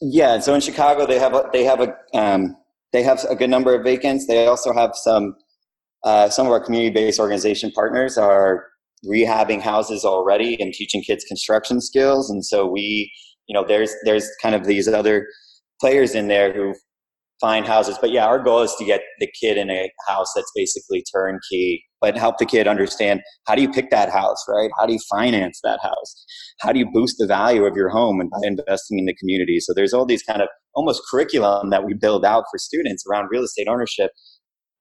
[0.01, 0.39] Yeah.
[0.39, 2.55] So in Chicago, they have a, they have a um,
[2.93, 4.27] they have a good number of vacants.
[4.27, 5.35] They also have some
[6.03, 8.65] uh, some of our community-based organization partners are
[9.05, 12.29] rehabbing houses already and teaching kids construction skills.
[12.29, 13.11] And so we,
[13.47, 15.27] you know, there's there's kind of these other
[15.81, 16.73] players in there who
[17.39, 17.97] find houses.
[17.99, 21.83] But yeah, our goal is to get the kid in a house that's basically turnkey,
[22.01, 24.69] but help the kid understand how do you pick that house, right?
[24.77, 26.25] How do you finance that house?
[26.59, 29.59] How do you boost the value of your home and by investing in the community?
[29.59, 33.29] So there's all these kind of almost curriculum that we build out for students around
[33.31, 34.11] real estate ownership,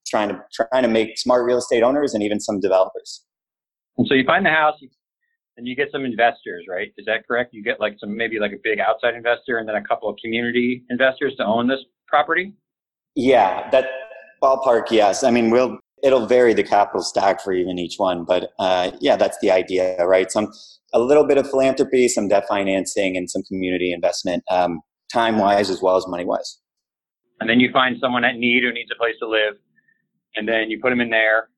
[0.06, 3.24] trying to trying to make smart real estate owners and even some developers.
[3.96, 4.76] And so you find the house,
[5.58, 6.88] and you get some investors, right?
[6.96, 7.52] Is that correct?
[7.52, 10.16] You get like some maybe like a big outside investor and then a couple of
[10.22, 12.54] community investors to own this property?
[13.14, 13.86] Yeah, that
[14.42, 15.24] ballpark, yes.
[15.24, 19.16] I mean, we'll it'll vary the capital stack for even each one, but uh, yeah,
[19.16, 20.30] that's the idea, right?
[20.30, 20.52] Some
[20.94, 24.80] a little bit of philanthropy, some debt financing, and some community investment, um,
[25.12, 26.60] time wise as well as money wise.
[27.40, 29.54] And then you find someone at need who needs a place to live,
[30.36, 31.50] and then you put them in there,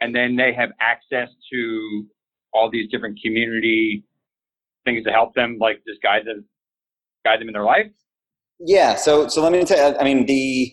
[0.00, 2.06] and then they have access to
[2.52, 4.04] all these different community
[4.84, 6.44] things to help them, like just guide them,
[7.24, 7.90] guide them in their life?
[8.66, 8.96] Yeah.
[8.96, 9.98] So, so let me tell you.
[9.98, 10.72] I mean, the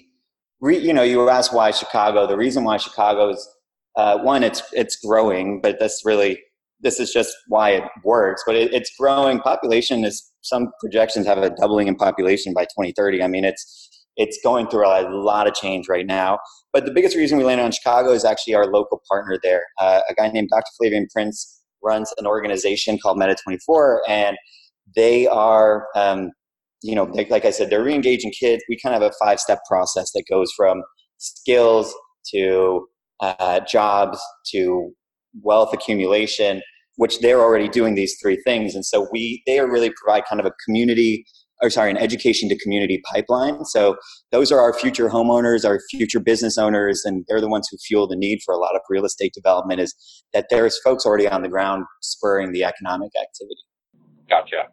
[0.64, 2.28] you know, you asked why Chicago.
[2.28, 3.50] The reason why Chicago is
[3.98, 6.40] uh, one, it's it's growing, but that's really
[6.80, 8.44] this is just why it works.
[8.46, 9.40] But it, it's growing.
[9.40, 13.24] Population is some projections have a doubling in population by 2030.
[13.24, 16.40] I mean, it's it's going through a lot of change right now.
[16.74, 20.02] But the biggest reason we landed on Chicago is actually our local partner there, uh,
[20.10, 20.72] a guy named Dr.
[20.78, 24.38] Flavian Prince runs an organization called Meta 24, and
[24.96, 26.32] they are, um,
[26.82, 28.64] you know, like I said, they're re-engaging kids.
[28.68, 30.82] We kind of have a five-step process that goes from
[31.18, 31.94] skills
[32.34, 32.88] to
[33.20, 34.20] uh, jobs
[34.52, 34.92] to
[35.42, 36.62] wealth accumulation,
[36.96, 40.40] which they're already doing these three things, and so we they are really provide kind
[40.40, 41.26] of a community
[41.62, 43.64] or sorry, an education to community pipeline.
[43.66, 43.96] So
[44.32, 48.08] those are our future homeowners, our future business owners, and they're the ones who fuel
[48.08, 49.96] the need for a lot of real estate development is
[50.34, 53.62] that there's folks already on the ground spurring the economic activity.
[54.28, 54.70] Gotcha.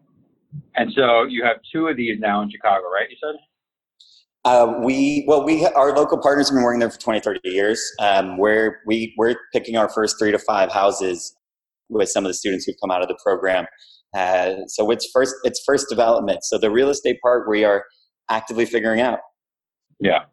[0.77, 3.09] And so you have two of these now in Chicago, right?
[3.11, 3.37] You said?
[4.45, 7.83] Uh, we well, we our local partners have been working there for 20, 30 years.
[8.01, 11.35] Um, where we we're picking our first three to five houses
[11.89, 13.67] with some of the students who've come out of the program.
[14.15, 16.45] Uh, so it's first it's first development.
[16.45, 17.85] So the real estate part we are
[18.31, 19.19] actively figuring out.
[20.01, 20.25] Yeah.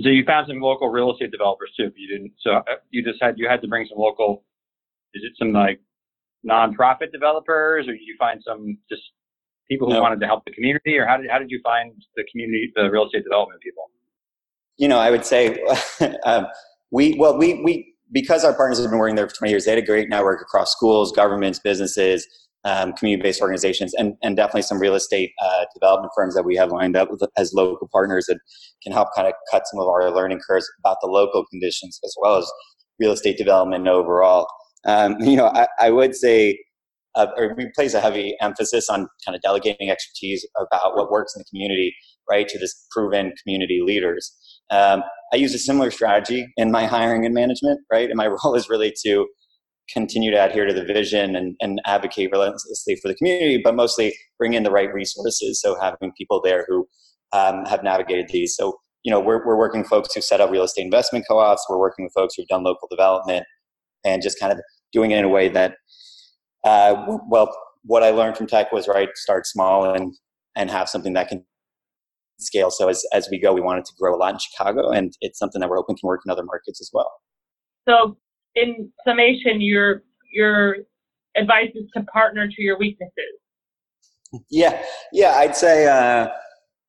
[0.00, 1.90] So you found some local real estate developers too.
[1.96, 2.32] You didn't.
[2.40, 4.44] So uh, you just had you had to bring some local.
[5.14, 5.80] Is it some like
[6.46, 9.02] nonprofit developers, or did you find some just
[9.72, 10.02] people who no.
[10.02, 12.90] wanted to help the community, or how did how did you find the community, the
[12.90, 13.90] real estate development people?
[14.76, 15.58] You know, I would say
[16.24, 16.46] um,
[16.90, 19.64] we well we we because our partners have been working there for 20 years.
[19.64, 22.26] They had a great network across schools, governments, businesses,
[22.64, 26.70] um, community-based organizations, and, and definitely some real estate uh, development firms that we have
[26.70, 28.38] lined up with, as local partners that
[28.82, 32.14] can help kind of cut some of our learning curves about the local conditions as
[32.20, 32.50] well as
[33.00, 34.46] real estate development overall.
[34.84, 36.58] Um, you know, I, I would say
[37.14, 41.34] uh, or we place a heavy emphasis on kind of delegating expertise about what works
[41.36, 41.94] in the community,
[42.30, 44.34] right, to this proven community leaders.
[44.70, 48.08] Um, I use a similar strategy in my hiring and management, right?
[48.08, 49.26] And my role is really to
[49.92, 54.14] continue to adhere to the vision and, and advocate relentlessly for the community, but mostly
[54.38, 55.60] bring in the right resources.
[55.60, 56.86] So having people there who
[57.32, 58.54] um, have navigated these.
[58.54, 61.66] So, you know, we're, we're working folks who set up real estate investment co-ops.
[61.68, 63.44] We're working with folks who've done local development
[64.04, 64.60] and just kind of
[64.92, 65.76] doing it in a way that,
[66.64, 70.14] uh, well, what I learned from tech was right, start small and,
[70.56, 71.44] and have something that can
[72.38, 72.70] scale.
[72.70, 75.38] So as, as we go, we wanted to grow a lot in Chicago and it's
[75.38, 77.10] something that we're hoping can work in other markets as well.
[77.88, 78.16] So
[78.54, 80.76] in summation, your your
[81.36, 83.12] advice is to partner to your weaknesses.
[84.50, 86.28] Yeah, yeah, I'd say, uh,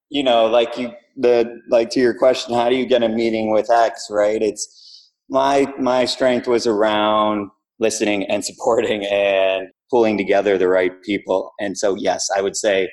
[0.09, 3.51] you know, like you, the like to your question, how do you get a meeting
[3.51, 4.07] with X?
[4.09, 4.41] Right?
[4.41, 11.51] It's my my strength was around listening and supporting and pulling together the right people.
[11.59, 12.89] And so, yes, I would say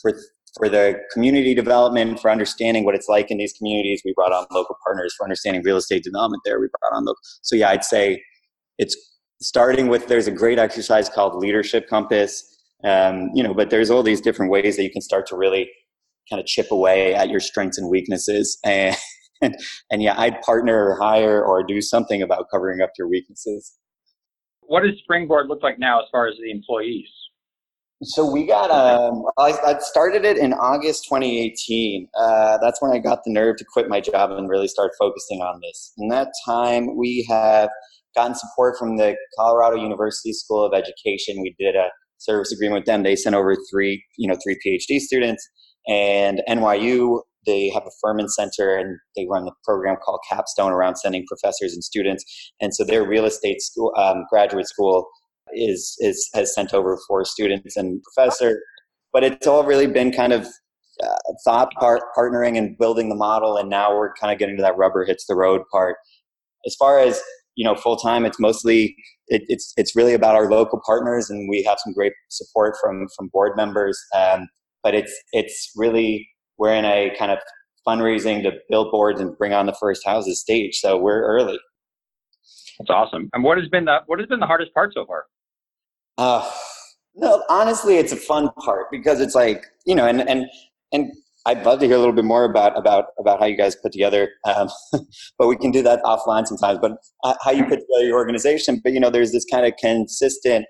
[0.00, 0.18] for
[0.56, 4.02] for the community development, for understanding what it's like in these communities.
[4.04, 6.60] We brought on local partners for understanding real estate development there.
[6.60, 7.18] We brought on local.
[7.42, 8.22] So yeah, I'd say
[8.78, 8.96] it's
[9.42, 12.50] starting with there's a great exercise called Leadership Compass.
[12.84, 15.68] Um, you know, but there's all these different ways that you can start to really
[16.30, 18.58] kind of chip away at your strengths and weaknesses.
[18.64, 18.96] And,
[19.42, 19.56] and,
[19.90, 23.74] and yeah, I'd partner or hire or do something about covering up your weaknesses.
[24.66, 27.08] What does Springboard look like now as far as the employees?
[28.02, 32.08] So we got, um, I, I started it in August 2018.
[32.18, 35.40] Uh, that's when I got the nerve to quit my job and really start focusing
[35.40, 35.92] on this.
[35.98, 37.70] In that time, we have
[38.14, 41.40] gotten support from the Colorado University School of Education.
[41.40, 43.04] We did a service agreement with them.
[43.04, 45.48] They sent over three, you know, three PhD students,
[45.86, 50.96] and NYU they have a Furman Center and they run the program called Capstone around
[50.96, 52.24] sending professors and students.
[52.60, 55.08] And so their real estate school, um, graduate school,
[55.54, 58.60] is is has sent over for students and professor.
[59.12, 60.46] But it's all really been kind of
[61.02, 64.62] uh, thought part partnering and building the model, and now we're kind of getting to
[64.62, 65.96] that rubber hits the road part.
[66.66, 67.20] As far as
[67.56, 68.96] you know, full time, it's mostly
[69.28, 73.06] it, it's it's really about our local partners, and we have some great support from
[73.16, 73.98] from board members.
[74.16, 74.48] Um,
[74.82, 76.28] but it's it's really
[76.64, 77.38] we're in a kind of
[77.86, 81.58] fundraising to build boards and bring on the first houses stage, so we're early.
[82.78, 83.28] That's awesome.
[83.34, 85.26] And what has been the what has been the hardest part so far?
[86.16, 86.50] Uh,
[87.14, 90.46] no, honestly, it's a fun part because it's like you know, and and
[90.90, 91.12] and
[91.44, 93.92] I'd love to hear a little bit more about about about how you guys put
[93.92, 94.70] together, um,
[95.38, 96.78] but we can do that offline sometimes.
[96.80, 96.92] But
[97.24, 100.64] uh, how you put together your organization, but you know, there's this kind of consistent.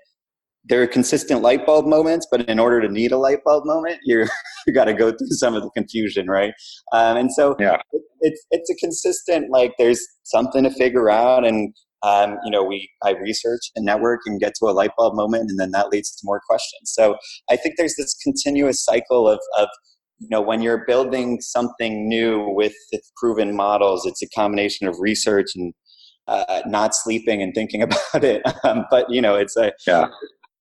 [0.67, 3.99] There are consistent light bulb moments, but in order to need a light bulb moment,
[4.03, 4.27] you're
[4.67, 6.53] you got to go through some of the confusion, right?
[6.91, 7.77] Um, and so yeah.
[7.91, 11.73] it, it's it's a consistent like there's something to figure out, and
[12.03, 15.49] um, you know, we I research and network and get to a light bulb moment,
[15.49, 16.91] and then that leads to more questions.
[16.93, 17.15] So
[17.49, 19.67] I think there's this continuous cycle of of
[20.19, 22.75] you know when you're building something new with
[23.17, 25.73] proven models, it's a combination of research and
[26.27, 28.41] uh, not sleeping and thinking about it.
[28.63, 30.07] Um, but you know, it's a yeah.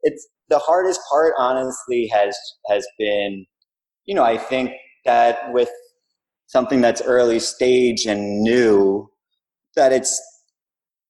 [0.04, 2.36] It's the hardest part, honestly, has
[2.68, 3.44] has been,
[4.06, 4.70] you know, I think
[5.04, 5.70] that with
[6.46, 9.08] something that's early stage and new,
[9.76, 10.20] that it's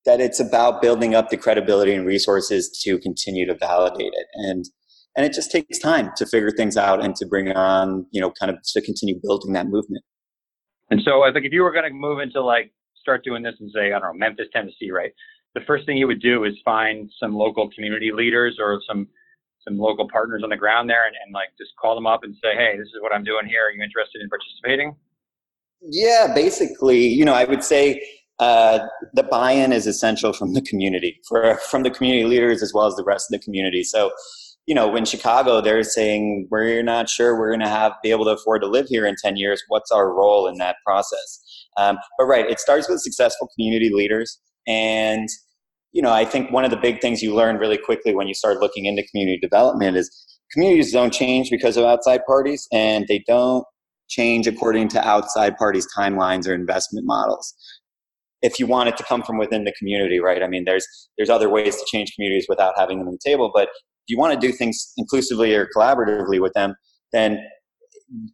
[0.06, 4.26] that it's about building up the credibility and resources to continue to validate it.
[4.34, 4.64] And
[5.16, 8.32] and it just takes time to figure things out and to bring on you know
[8.38, 10.04] kind of to continue building that movement.
[10.90, 13.54] And so i think if you were going to move into like start doing this
[13.60, 15.12] and say i don't know memphis tennessee right
[15.54, 19.08] the first thing you would do is find some local community leaders or some
[19.66, 22.34] some local partners on the ground there and, and like just call them up and
[22.42, 24.94] say hey this is what i'm doing here are you interested in participating
[25.80, 28.00] yeah basically you know i would say
[28.40, 28.80] uh,
[29.12, 32.96] the buy-in is essential from the community, for from the community leaders as well as
[32.96, 33.84] the rest of the community.
[33.84, 34.10] So,
[34.66, 38.24] you know, when Chicago, they're saying we're not sure we're going to have be able
[38.24, 39.62] to afford to live here in ten years.
[39.68, 41.40] What's our role in that process?
[41.76, 45.28] Um, but right, it starts with successful community leaders, and
[45.94, 48.34] you know, I think one of the big things you learn really quickly when you
[48.34, 50.10] start looking into community development is
[50.52, 53.64] communities don't change because of outside parties, and they don't
[54.08, 57.54] change according to outside parties' timelines or investment models
[58.44, 60.42] if you want it to come from within the community, right?
[60.42, 63.50] I mean, there's there's other ways to change communities without having them on the table,
[63.54, 66.74] but if you want to do things inclusively or collaboratively with them,
[67.12, 67.38] then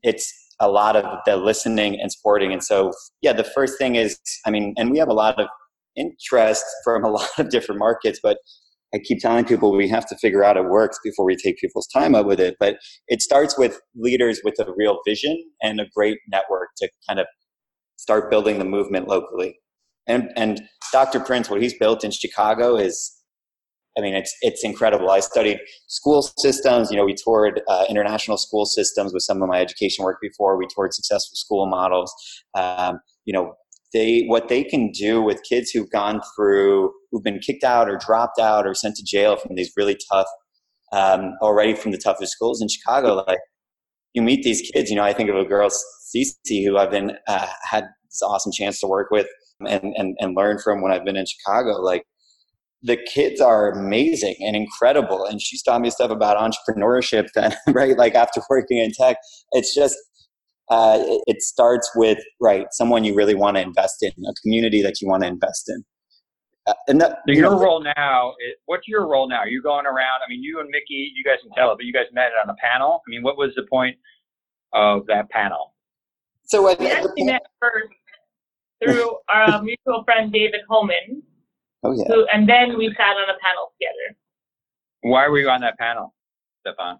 [0.02, 2.52] it's a lot of the listening and supporting.
[2.52, 2.92] And so,
[3.22, 5.46] yeah, the first thing is, I mean, and we have a lot of
[5.96, 8.38] interest from a lot of different markets, but
[8.94, 11.86] I keep telling people we have to figure out it works before we take people's
[11.86, 12.56] time up with it.
[12.58, 17.20] But it starts with leaders with a real vision and a great network to kind
[17.20, 17.26] of
[17.96, 19.60] start building the movement locally
[20.10, 20.60] and and
[20.92, 21.20] Dr.
[21.20, 23.16] Prince, what he's built in Chicago is,
[23.96, 25.10] I mean, it's it's incredible.
[25.10, 26.90] I studied school systems.
[26.90, 30.56] You know, we toured uh, international school systems with some of my education work before.
[30.56, 32.12] We toured successful school models.
[32.54, 33.54] Um, you know,
[33.92, 37.98] they what they can do with kids who've gone through, who've been kicked out or
[37.98, 40.28] dropped out or sent to jail from these really tough,
[40.92, 43.24] um, already from the toughest schools in Chicago.
[43.26, 43.40] Like,
[44.14, 44.90] you meet these kids.
[44.90, 48.52] You know, I think of a girl, Cece, who I've been uh, had this awesome
[48.52, 49.26] chance to work with
[49.60, 51.80] and, and, and learn from when I've been in Chicago.
[51.80, 52.04] Like
[52.82, 55.24] the kids are amazing and incredible.
[55.24, 59.16] And she's taught me stuff about entrepreneurship that, right, like after working in tech,
[59.52, 59.96] it's just,
[60.70, 64.82] uh, it, it starts with, right, someone you really want to invest in, a community
[64.82, 65.84] that you want to invest in.
[66.66, 69.38] Uh, and that, so your know, role now, is, what's your role now?
[69.38, 71.86] Are you going around, I mean, you and Mickey, you guys can tell it, but
[71.86, 73.02] you guys met on a panel.
[73.06, 73.96] I mean, what was the point
[74.72, 75.74] of that panel?
[76.44, 77.88] So we actually met first
[78.82, 81.22] through our mutual friend David Holman.
[81.82, 82.04] Oh yeah.
[82.06, 84.16] Who, and then we sat on a panel together.
[85.02, 86.14] Why were you on that panel,
[86.60, 86.98] Stephan?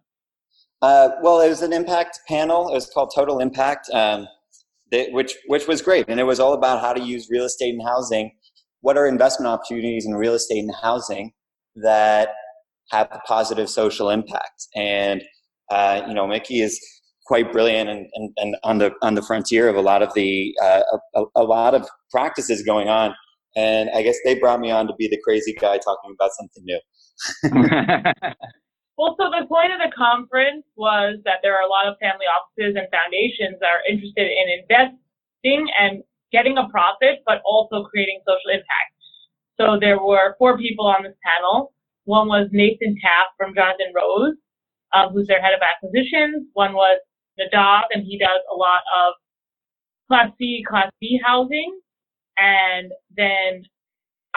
[0.82, 2.68] Uh, well, it was an impact panel.
[2.68, 4.26] It was called Total Impact, um,
[4.90, 7.74] that, which which was great, and it was all about how to use real estate
[7.74, 8.32] and housing.
[8.80, 11.32] What are investment opportunities in real estate and housing?
[11.76, 12.30] that
[12.90, 14.66] have a positive social impact.
[14.74, 15.22] And
[15.70, 16.80] uh, you know, Mickey is
[17.26, 20.52] quite brilliant and, and, and, on the on the frontier of a lot of the
[20.62, 20.82] uh,
[21.14, 23.14] a, a, lot of practices going on.
[23.56, 26.64] And I guess they brought me on to be the crazy guy talking about something
[26.64, 28.32] new.
[29.00, 32.28] well, so the point of the conference was that there are a lot of family
[32.28, 36.04] offices and foundations that are interested in investing and
[36.36, 38.92] getting a profit, but also creating social impact.
[39.56, 41.72] So there were four people on this panel.
[42.04, 44.36] One was Nathan Taft from Jonathan Rose,
[44.92, 46.52] um, who's their head of acquisitions.
[46.52, 47.00] One was
[47.40, 49.14] Nadav, and he does a lot of
[50.08, 51.72] Class C, Class B housing.
[52.36, 53.64] And then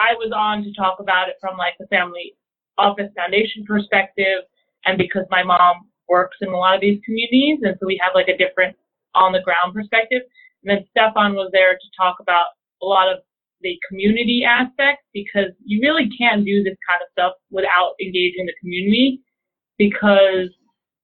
[0.00, 2.32] I was on to talk about it from like the family
[2.78, 4.48] office foundation perspective,
[4.84, 8.12] and because my mom works in a lot of these communities, and so we have
[8.14, 8.76] like a different
[9.14, 10.22] on the ground perspective.
[10.62, 12.46] And then Stephan was there to talk about
[12.82, 13.18] a lot of
[13.60, 18.54] the community aspect because you really can't do this kind of stuff without engaging the
[18.60, 19.20] community
[19.78, 20.50] because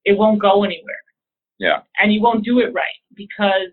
[0.04, 1.02] it won't go anywhere.
[1.58, 1.80] Yeah.
[1.98, 3.68] And you won't do it right because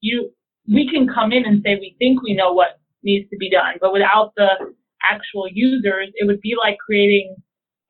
[0.00, 0.30] you
[0.68, 3.74] we can come in and say we think we know what needs to be done,
[3.80, 4.48] but without the
[5.10, 7.34] actual users, it would be like creating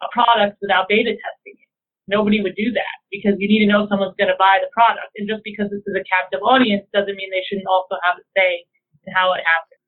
[0.02, 1.70] a product without beta testing it.
[2.10, 5.14] Nobody would do that because you need to know someone's going to buy the product.
[5.16, 8.24] And just because this is a captive audience doesn't mean they shouldn't also have a
[8.34, 8.66] say
[9.06, 9.82] in how it happens.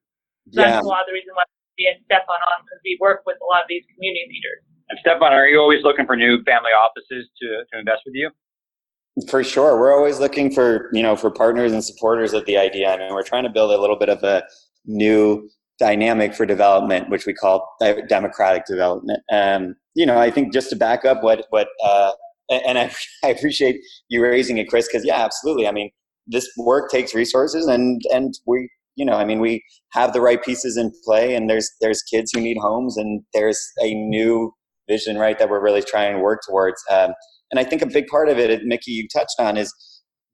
[0.55, 0.79] So yeah.
[0.79, 1.43] That's a lot of the reason why
[1.79, 4.63] we had Stephan on because we work with a lot of these community leaders.
[4.89, 8.31] And Stephan, are you always looking for new family offices to, to invest with you?
[9.29, 12.91] For sure, we're always looking for you know for partners and supporters of the idea.
[12.91, 14.43] I mean, we're trying to build a little bit of a
[14.87, 15.49] new
[15.79, 17.77] dynamic for development, which we call
[18.09, 19.21] democratic development.
[19.31, 22.13] Um, you know, I think just to back up what what uh,
[22.51, 25.67] and I, I appreciate you raising it, Chris, because yeah, absolutely.
[25.67, 25.91] I mean,
[26.27, 30.43] this work takes resources, and and we you know, I mean, we have the right
[30.43, 34.53] pieces in play, and there's there's kids who need homes, and there's a new
[34.89, 36.83] vision, right, that we're really trying to work towards.
[36.91, 37.13] Um,
[37.51, 39.73] and I think a big part of it, Mickey, you touched on, is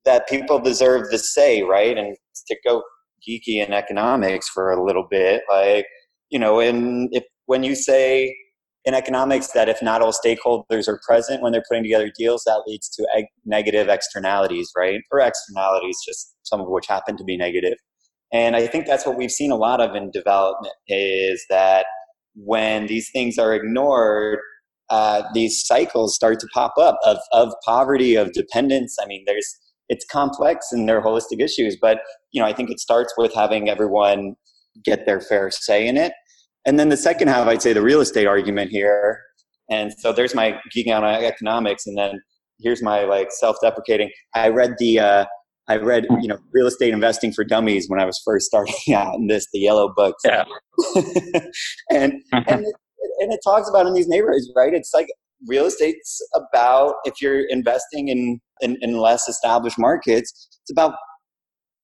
[0.04, 1.96] that people deserve the say, right?
[1.96, 2.16] And
[2.48, 2.82] to go
[3.26, 5.86] geeky in economics for a little bit, like
[6.30, 8.34] you know, and if when you say
[8.84, 12.62] in economics that if not all stakeholders are present when they're putting together deals, that
[12.66, 15.00] leads to eg- negative externalities, right?
[15.12, 17.76] Or externalities, just some of which happen to be negative.
[18.32, 21.86] And I think that's what we've seen a lot of in development is that
[22.34, 24.38] when these things are ignored,
[24.88, 28.96] uh, these cycles start to pop up of, of poverty, of dependence.
[29.02, 29.56] I mean, there's
[29.88, 31.98] it's complex and they're holistic issues, but
[32.30, 34.36] you know, I think it starts with having everyone
[34.84, 36.12] get their fair say in it.
[36.66, 39.20] And then the second half, I'd say the real estate argument here.
[39.70, 42.20] And so there's my geeking out on economics, and then
[42.58, 44.10] here's my like self-deprecating.
[44.34, 45.24] I read the uh,
[45.70, 49.14] I read, you know, real estate investing for dummies when I was first starting out
[49.14, 50.20] in this, the yellow books.
[50.24, 50.44] Yeah.
[51.90, 52.74] and, and, it,
[53.20, 54.74] and it talks about in these neighborhoods, right?
[54.74, 55.06] It's like
[55.46, 60.94] real estate's about, if you're investing in, in, in less established markets, it's about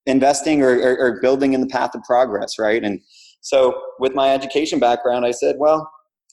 [0.04, 2.82] investing or, or, or building in the path of progress, right?
[2.82, 3.00] And
[3.40, 5.90] so with my education background, I said, well,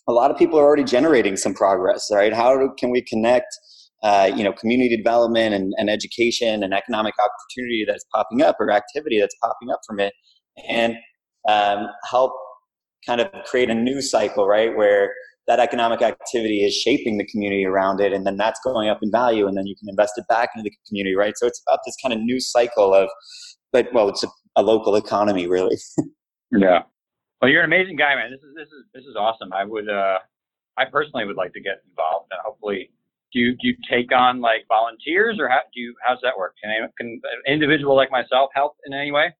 [0.07, 2.33] a lot of people are already generating some progress, right?
[2.33, 3.47] How do, can we connect
[4.03, 8.69] uh, you know, community development and, and education and economic opportunity that's popping up or
[8.69, 10.13] activity that's popping up from it,
[10.67, 10.95] and
[11.47, 12.33] um, help
[13.05, 15.13] kind of create a new cycle, right, where
[15.47, 19.09] that economic activity is shaping the community around it, and then that's going up in
[19.09, 21.37] value, and then you can invest it back into the community, right?
[21.37, 23.09] So it's about this kind of new cycle of,
[23.71, 24.27] but well, it's a,
[24.57, 25.77] a local economy, really.
[26.51, 26.83] yeah.
[27.43, 28.31] Well, you're an amazing guy, man.
[28.31, 29.51] This is this is this is awesome.
[29.51, 30.19] I would, uh,
[30.77, 32.89] I personally would like to get involved, and hopefully
[33.33, 36.55] do you, do you take on like volunteers or how do you how's that work?
[36.63, 39.33] Can, I, can an individual like myself help in any way?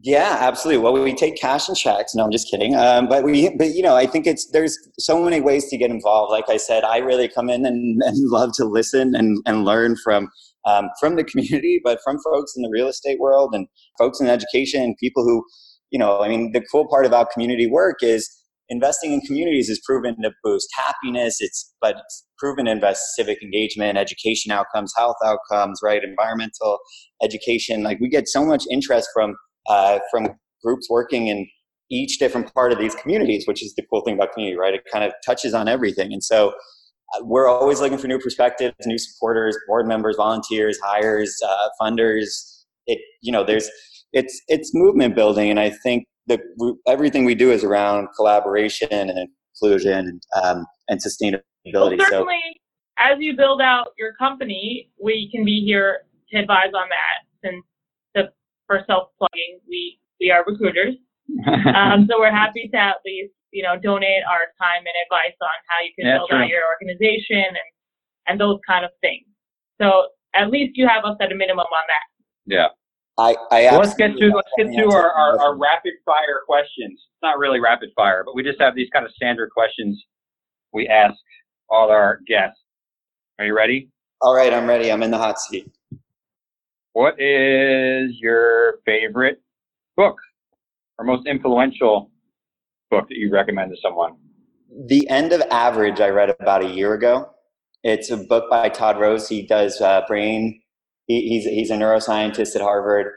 [0.00, 0.80] Yeah absolutely.
[0.80, 2.14] Well we take cash and checks.
[2.14, 2.76] No i'm just kidding.
[2.76, 5.90] Um, but we but you know i think it's there's so many ways to get
[5.90, 6.30] involved.
[6.30, 9.96] Like i said i really come in and, and love to listen and, and learn
[10.04, 10.28] from
[10.66, 13.66] um, from the community but from folks in the real estate world and
[13.98, 15.44] folks in education and people who
[15.90, 19.80] you know i mean the cool part about community work is investing in communities is
[19.84, 21.36] proven to boost happiness.
[21.40, 26.02] It's but it's proven to invest civic engagement, education outcomes, health outcomes, right?
[26.02, 26.78] Environmental
[27.22, 27.82] education.
[27.82, 29.36] Like we get so much interest from
[29.68, 30.28] uh, from
[30.64, 31.46] groups working in
[31.90, 34.74] each different part of these communities, which is the cool thing about community, right?
[34.74, 36.54] It kind of touches on everything, and so.
[37.12, 42.62] Uh, we're always looking for new perspectives, new supporters, board members, volunteers, hires, uh, funders.
[42.86, 43.68] It, you know, there's
[44.12, 46.40] it's it's movement building, and I think the
[46.86, 51.98] everything we do is around collaboration and inclusion and, um, and sustainability.
[51.98, 52.40] Well, certainly,
[52.98, 56.00] so, as you build out your company, we can be here
[56.32, 57.48] to advise on that.
[57.48, 57.64] Since
[58.14, 58.32] the,
[58.66, 60.94] for self plugging, we we are recruiters,
[61.74, 65.56] um, so we're happy to at least you know, donate our time and advice on
[65.66, 66.38] how you can build true.
[66.38, 67.70] out your organization and
[68.26, 69.26] and those kind of things.
[69.80, 72.06] So at least you have us at a minimum on that.
[72.46, 72.68] Yeah.
[73.20, 76.92] I, I Well, let's get to let's get to our, our, our rapid fire questions.
[76.92, 80.02] It's not really rapid fire, but we just have these kind of standard questions
[80.72, 81.18] we ask
[81.68, 82.60] all our guests.
[83.38, 83.90] Are you ready?
[84.22, 84.90] All right, I'm ready.
[84.90, 85.70] I'm in the hot seat.
[86.92, 89.40] What is your favorite
[89.96, 90.16] book
[90.98, 92.10] or most influential
[92.90, 94.16] book that you recommend to someone?
[94.86, 97.30] The End of Average, I read about a year ago.
[97.82, 99.28] It's a book by Todd Rose.
[99.28, 100.60] He does uh, brain,
[101.10, 103.12] he, he's, he's a neuroscientist at Harvard.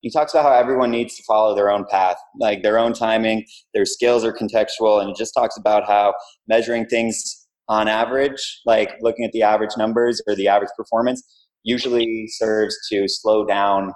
[0.00, 3.46] He talks about how everyone needs to follow their own path, like their own timing,
[3.72, 6.12] their skills are contextual, and he just talks about how
[6.48, 11.22] measuring things on average, like looking at the average numbers or the average performance,
[11.62, 13.92] usually serves to slow down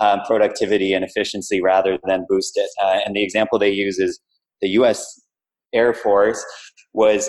[0.00, 2.70] um, productivity and efficiency rather than boost it.
[2.82, 4.20] Uh, and the example they use is
[4.62, 5.20] the U.S.
[5.74, 6.42] Air Force
[6.94, 7.28] was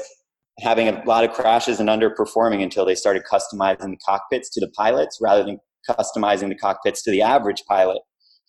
[0.62, 4.70] having a lot of crashes and underperforming until they started customizing the cockpits to the
[4.76, 8.01] pilots rather than customizing the cockpits to the average pilot.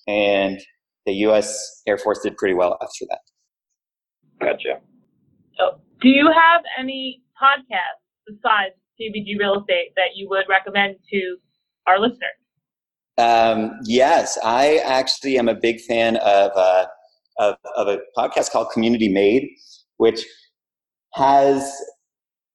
[0.06, 0.60] And
[1.06, 1.82] the U.S.
[1.86, 3.20] Air Force did pretty well after that.
[4.40, 4.80] Gotcha.
[5.56, 11.36] So do you have any podcasts besides TBG Real Estate that you would recommend to
[11.86, 12.20] our listeners?
[13.18, 16.86] Um, yes, I actually am a big fan of, uh,
[17.38, 19.48] of, of a podcast called Community Made,
[19.98, 20.24] which
[21.14, 21.70] has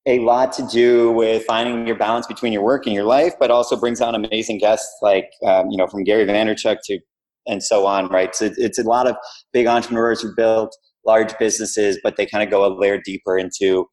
[0.08, 3.50] a lot to do with finding your balance between your work and your life, but
[3.50, 7.00] also brings on amazing guests like, um, you know, from Gary Vaynerchuk to,
[7.48, 8.36] and so on, right?
[8.36, 9.16] So it's a lot of
[9.52, 10.76] big entrepreneurs who built
[11.06, 13.86] large businesses, but they kind of go a layer deeper into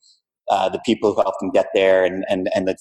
[0.51, 2.77] uh, the people who help them get there and, and, and the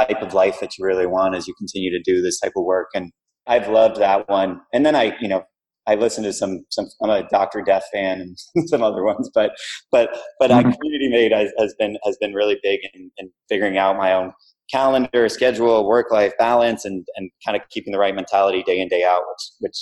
[0.00, 2.64] type of life that you really want as you continue to do this type of
[2.64, 2.88] work.
[2.94, 3.12] And
[3.46, 4.60] I've loved that one.
[4.72, 5.44] And then I, you know,
[5.90, 7.62] I listen to some, some, I'm a Dr.
[7.62, 9.50] Death fan and some other ones, but,
[9.90, 10.78] but, but uh, Mhm.
[10.78, 14.32] Community Made has, has been, has been really big in, in figuring out my own
[14.72, 19.02] calendar, schedule, work-life balance, and, and kind of keeping the right mentality day in, day
[19.02, 19.76] out, which, which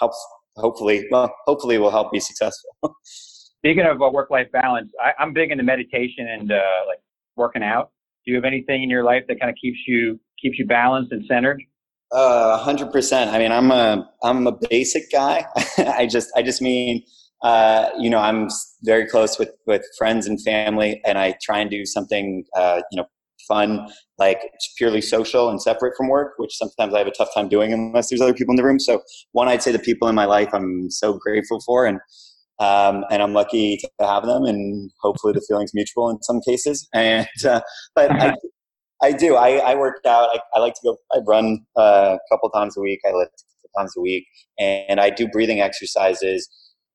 [0.00, 0.18] helps
[0.56, 2.70] hopefully, well, hopefully will help be successful.
[3.04, 6.98] Speaking of uh, work-life balance, I, I'm big into meditation and uh, like
[7.36, 7.90] working out.
[8.24, 11.12] Do you have anything in your life that kind of keeps you keeps you balanced
[11.12, 11.62] and centered?
[12.12, 13.30] A hundred percent.
[13.32, 15.44] I mean, I'm a I'm a basic guy.
[15.78, 17.02] I just I just mean,
[17.42, 18.48] uh, you know, I'm
[18.84, 22.96] very close with with friends and family, and I try and do something, uh, you
[22.96, 23.06] know,
[23.48, 23.88] fun,
[24.18, 24.40] like
[24.78, 28.08] purely social and separate from work, which sometimes I have a tough time doing unless
[28.08, 28.78] there's other people in the room.
[28.78, 29.02] So,
[29.32, 31.98] one, I'd say the people in my life I'm so grateful for, and
[32.60, 36.88] um, and I'm lucky to have them, and hopefully the feeling's mutual in some cases.
[36.94, 37.60] And uh,
[37.94, 38.34] but I,
[39.02, 39.36] I do.
[39.36, 40.30] I, I work out.
[40.32, 40.96] I, I like to go.
[41.12, 43.00] I run uh, a couple times a week.
[43.06, 44.26] I lift a couple times a week,
[44.58, 46.48] and I do breathing exercises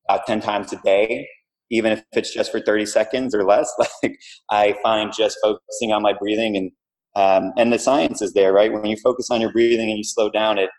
[0.09, 1.27] about ten times a day,
[1.69, 3.71] even if it's just for thirty seconds or less.
[4.03, 4.17] Like
[4.49, 6.71] I find just focusing on my breathing and
[7.15, 8.71] um, and the science is there, right?
[8.71, 10.69] When you focus on your breathing and you slow down, it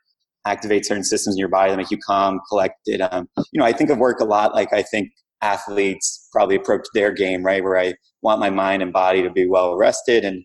[0.46, 3.00] activates certain systems in your body that make you calm, collected.
[3.00, 5.10] Um, you know, I think of work a lot like I think
[5.40, 7.62] athletes probably approach their game, right?
[7.62, 10.44] Where I want my mind and body to be well rested and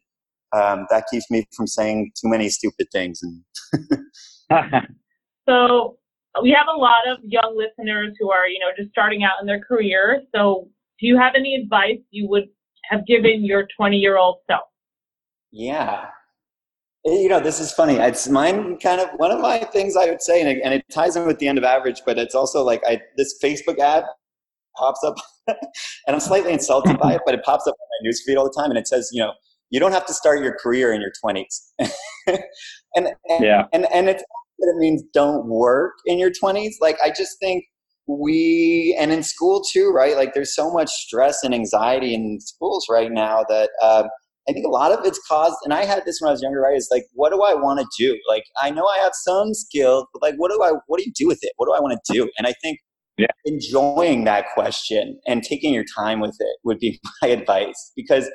[0.53, 3.21] um, that keeps me from saying too many stupid things.
[3.21, 3.43] And
[5.47, 5.97] So
[6.41, 9.47] we have a lot of young listeners who are, you know, just starting out in
[9.47, 10.21] their career.
[10.35, 10.67] So
[10.99, 12.49] do you have any advice you would
[12.89, 14.63] have given your 20 year old self?
[15.51, 16.07] yeah,
[17.07, 17.95] Eh, you know, this is funny.
[17.95, 18.77] It's mine.
[18.77, 21.25] Kind of one of my things I would say, and it, and it ties in
[21.25, 22.01] with the end of average.
[22.05, 24.03] But it's also like I this Facebook ad
[24.75, 25.15] pops up,
[25.47, 25.57] and
[26.07, 28.69] I'm slightly insulted by it, but it pops up on my newsfeed all the time,
[28.71, 29.33] and it says, you know,
[29.69, 31.71] you don't have to start your career in your 20s.
[32.95, 33.65] and, and yeah.
[33.73, 34.23] and and it's
[34.59, 37.63] it means don't work in your 20s like i just think
[38.07, 42.85] we and in school too right like there's so much stress and anxiety in schools
[42.89, 44.05] right now that um,
[44.49, 46.61] i think a lot of it's caused and i had this when i was younger
[46.61, 49.53] right is like what do i want to do like i know i have some
[49.53, 51.79] skills but like what do i what do you do with it what do i
[51.79, 52.79] want to do and i think
[53.17, 53.27] Yeah.
[53.45, 58.29] enjoying that question and taking your time with it would be my advice because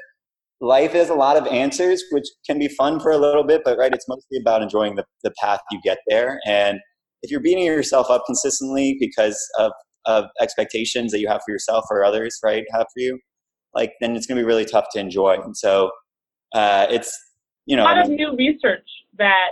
[0.62, 3.76] life has a lot of answers, which can be fun for a little bit, but
[3.76, 6.38] right, it's mostly about enjoying the, the path you get there.
[6.46, 6.78] And
[7.22, 9.72] if you're beating yourself up consistently because of,
[10.06, 13.18] of expectations that you have for yourself or others, right, have for you,
[13.74, 15.34] like then it's going to be really tough to enjoy.
[15.34, 15.90] And so
[16.54, 17.12] uh, it's,
[17.66, 18.86] you know, A lot of new research
[19.18, 19.50] that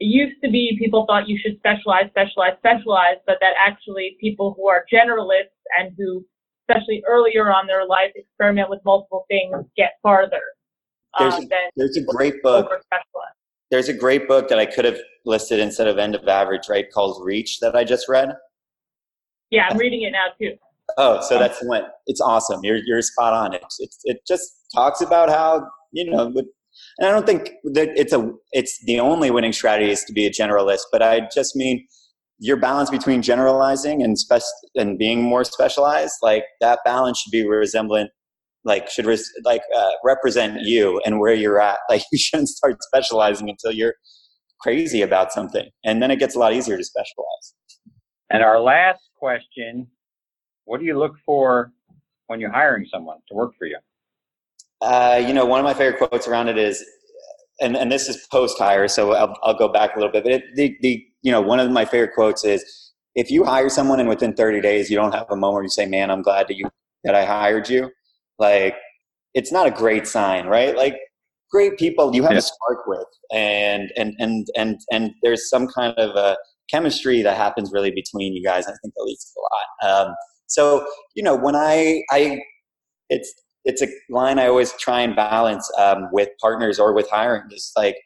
[0.00, 4.54] it used to be people thought you should specialize, specialize, specialize, but that actually people
[4.54, 6.26] who are generalists and who,
[6.70, 10.40] especially earlier on their life, experiment with multiple things get farther
[11.18, 12.70] There's um, a- there's a great book
[13.70, 16.90] there's a great book that I could have listed instead of End of Average, right,
[16.92, 18.30] called Reach that I just read.
[19.50, 20.56] Yeah, I'm reading it now too.
[20.98, 21.84] Oh, so that's the one.
[22.06, 22.60] It's awesome.
[22.64, 23.54] You're you're spot on.
[23.54, 26.32] It it, it just talks about how you know.
[26.98, 30.26] And I don't think that it's a it's the only winning strategy is to be
[30.26, 31.86] a generalist, but I just mean
[32.40, 34.42] your balance between generalizing and spec
[34.74, 36.14] and being more specialized.
[36.22, 38.10] Like that balance should be resemblant
[38.64, 42.76] like should res- like uh, represent you and where you're at like you shouldn't start
[42.82, 43.94] specializing until you're
[44.60, 47.54] crazy about something and then it gets a lot easier to specialize
[48.30, 49.86] and our last question
[50.64, 51.72] what do you look for
[52.26, 53.78] when you're hiring someone to work for you
[54.82, 56.84] uh, you know one of my favorite quotes around it is
[57.60, 60.32] and, and this is post hire so I'll, I'll go back a little bit but
[60.32, 64.00] it, the, the you know one of my favorite quotes is if you hire someone
[64.00, 66.48] and within 30 days you don't have a moment where you say man i'm glad
[66.48, 66.68] that you
[67.04, 67.90] that i hired you
[68.38, 68.74] like
[69.34, 70.96] it's not a great sign right like
[71.50, 72.38] great people you have yeah.
[72.38, 76.36] a spark with and and and and and there's some kind of a
[76.70, 79.42] chemistry that happens really between you guys i think that leads to a
[79.90, 80.14] lot um,
[80.46, 82.38] so you know when i i
[83.08, 83.32] it's
[83.64, 87.72] it's a line i always try and balance um, with partners or with hiring is
[87.76, 87.96] like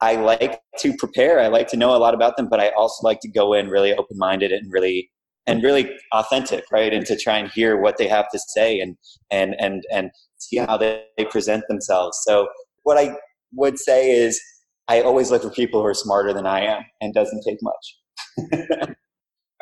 [0.00, 3.06] i like to prepare i like to know a lot about them but i also
[3.06, 5.10] like to go in really open-minded and really
[5.46, 6.92] and really authentic, right?
[6.92, 8.96] And to try and hear what they have to say and
[9.30, 12.18] and and and see how they, they present themselves.
[12.26, 12.48] So
[12.82, 13.16] what I
[13.52, 14.40] would say is
[14.88, 18.90] I always look for people who are smarter than I am and doesn't take much.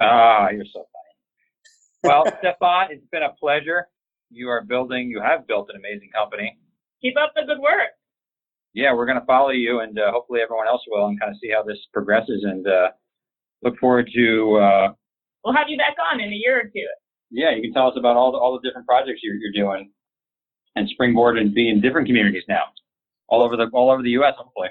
[0.01, 2.03] Ah, you're so funny.
[2.03, 3.87] Well, Stephan, it's been a pleasure.
[4.33, 6.57] You are building, you have built an amazing company.
[7.03, 7.91] Keep up the good work.
[8.75, 11.39] Yeah, we're going to follow you and uh, hopefully everyone else will and kind of
[11.43, 12.89] see how this progresses and uh,
[13.63, 14.93] look forward to uh,
[15.45, 16.89] we'll have you back on in a year or two.
[17.31, 19.91] Yeah, you can tell us about all the, all the different projects you're, you're doing
[20.77, 22.65] and springboard and be in different communities now,
[23.29, 24.35] all over the all over the U.S.
[24.37, 24.69] Hopefully.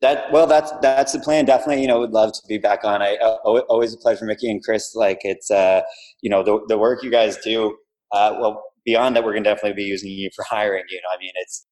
[0.00, 1.44] That well, that's that's the plan.
[1.44, 3.02] Definitely, you know, would love to be back on.
[3.02, 4.94] I uh, always a pleasure, Mickey and Chris.
[4.94, 5.82] Like it's, uh,
[6.20, 7.76] you know, the the work you guys do.
[8.10, 10.84] Uh, well, beyond that, we're gonna definitely be using you for hiring.
[10.88, 11.66] You know, I mean, it's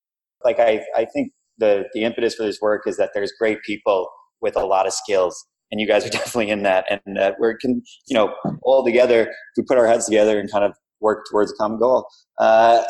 [0.44, 4.08] like I I think the the impetus for this work is that there's great people
[4.40, 7.00] with a lot of skills and you guys are definitely in that.
[7.06, 9.22] And uh, we're can you know all together.
[9.22, 12.06] If we put our heads together and kind of work towards a common goal,
[12.38, 12.82] uh,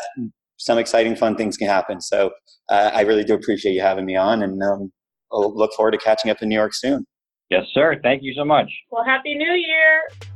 [0.57, 2.01] some exciting, fun things can happen.
[2.01, 2.31] So
[2.69, 4.91] uh, I really do appreciate you having me on, and um,
[5.31, 7.05] I'll look forward to catching up in New York soon.
[7.49, 7.99] Yes, sir.
[8.01, 8.71] Thank you so much.
[8.91, 10.30] Well, happy New Year.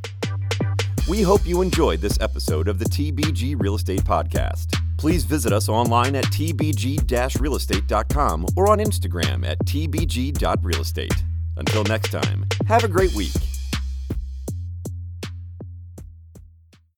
[1.08, 4.76] We hope you enjoyed this episode of the TBG Real Estate Podcast.
[4.98, 11.24] Please visit us online at tbg realestate.com or on Instagram at tbg.realestate.
[11.58, 13.34] Until next time, have a great week.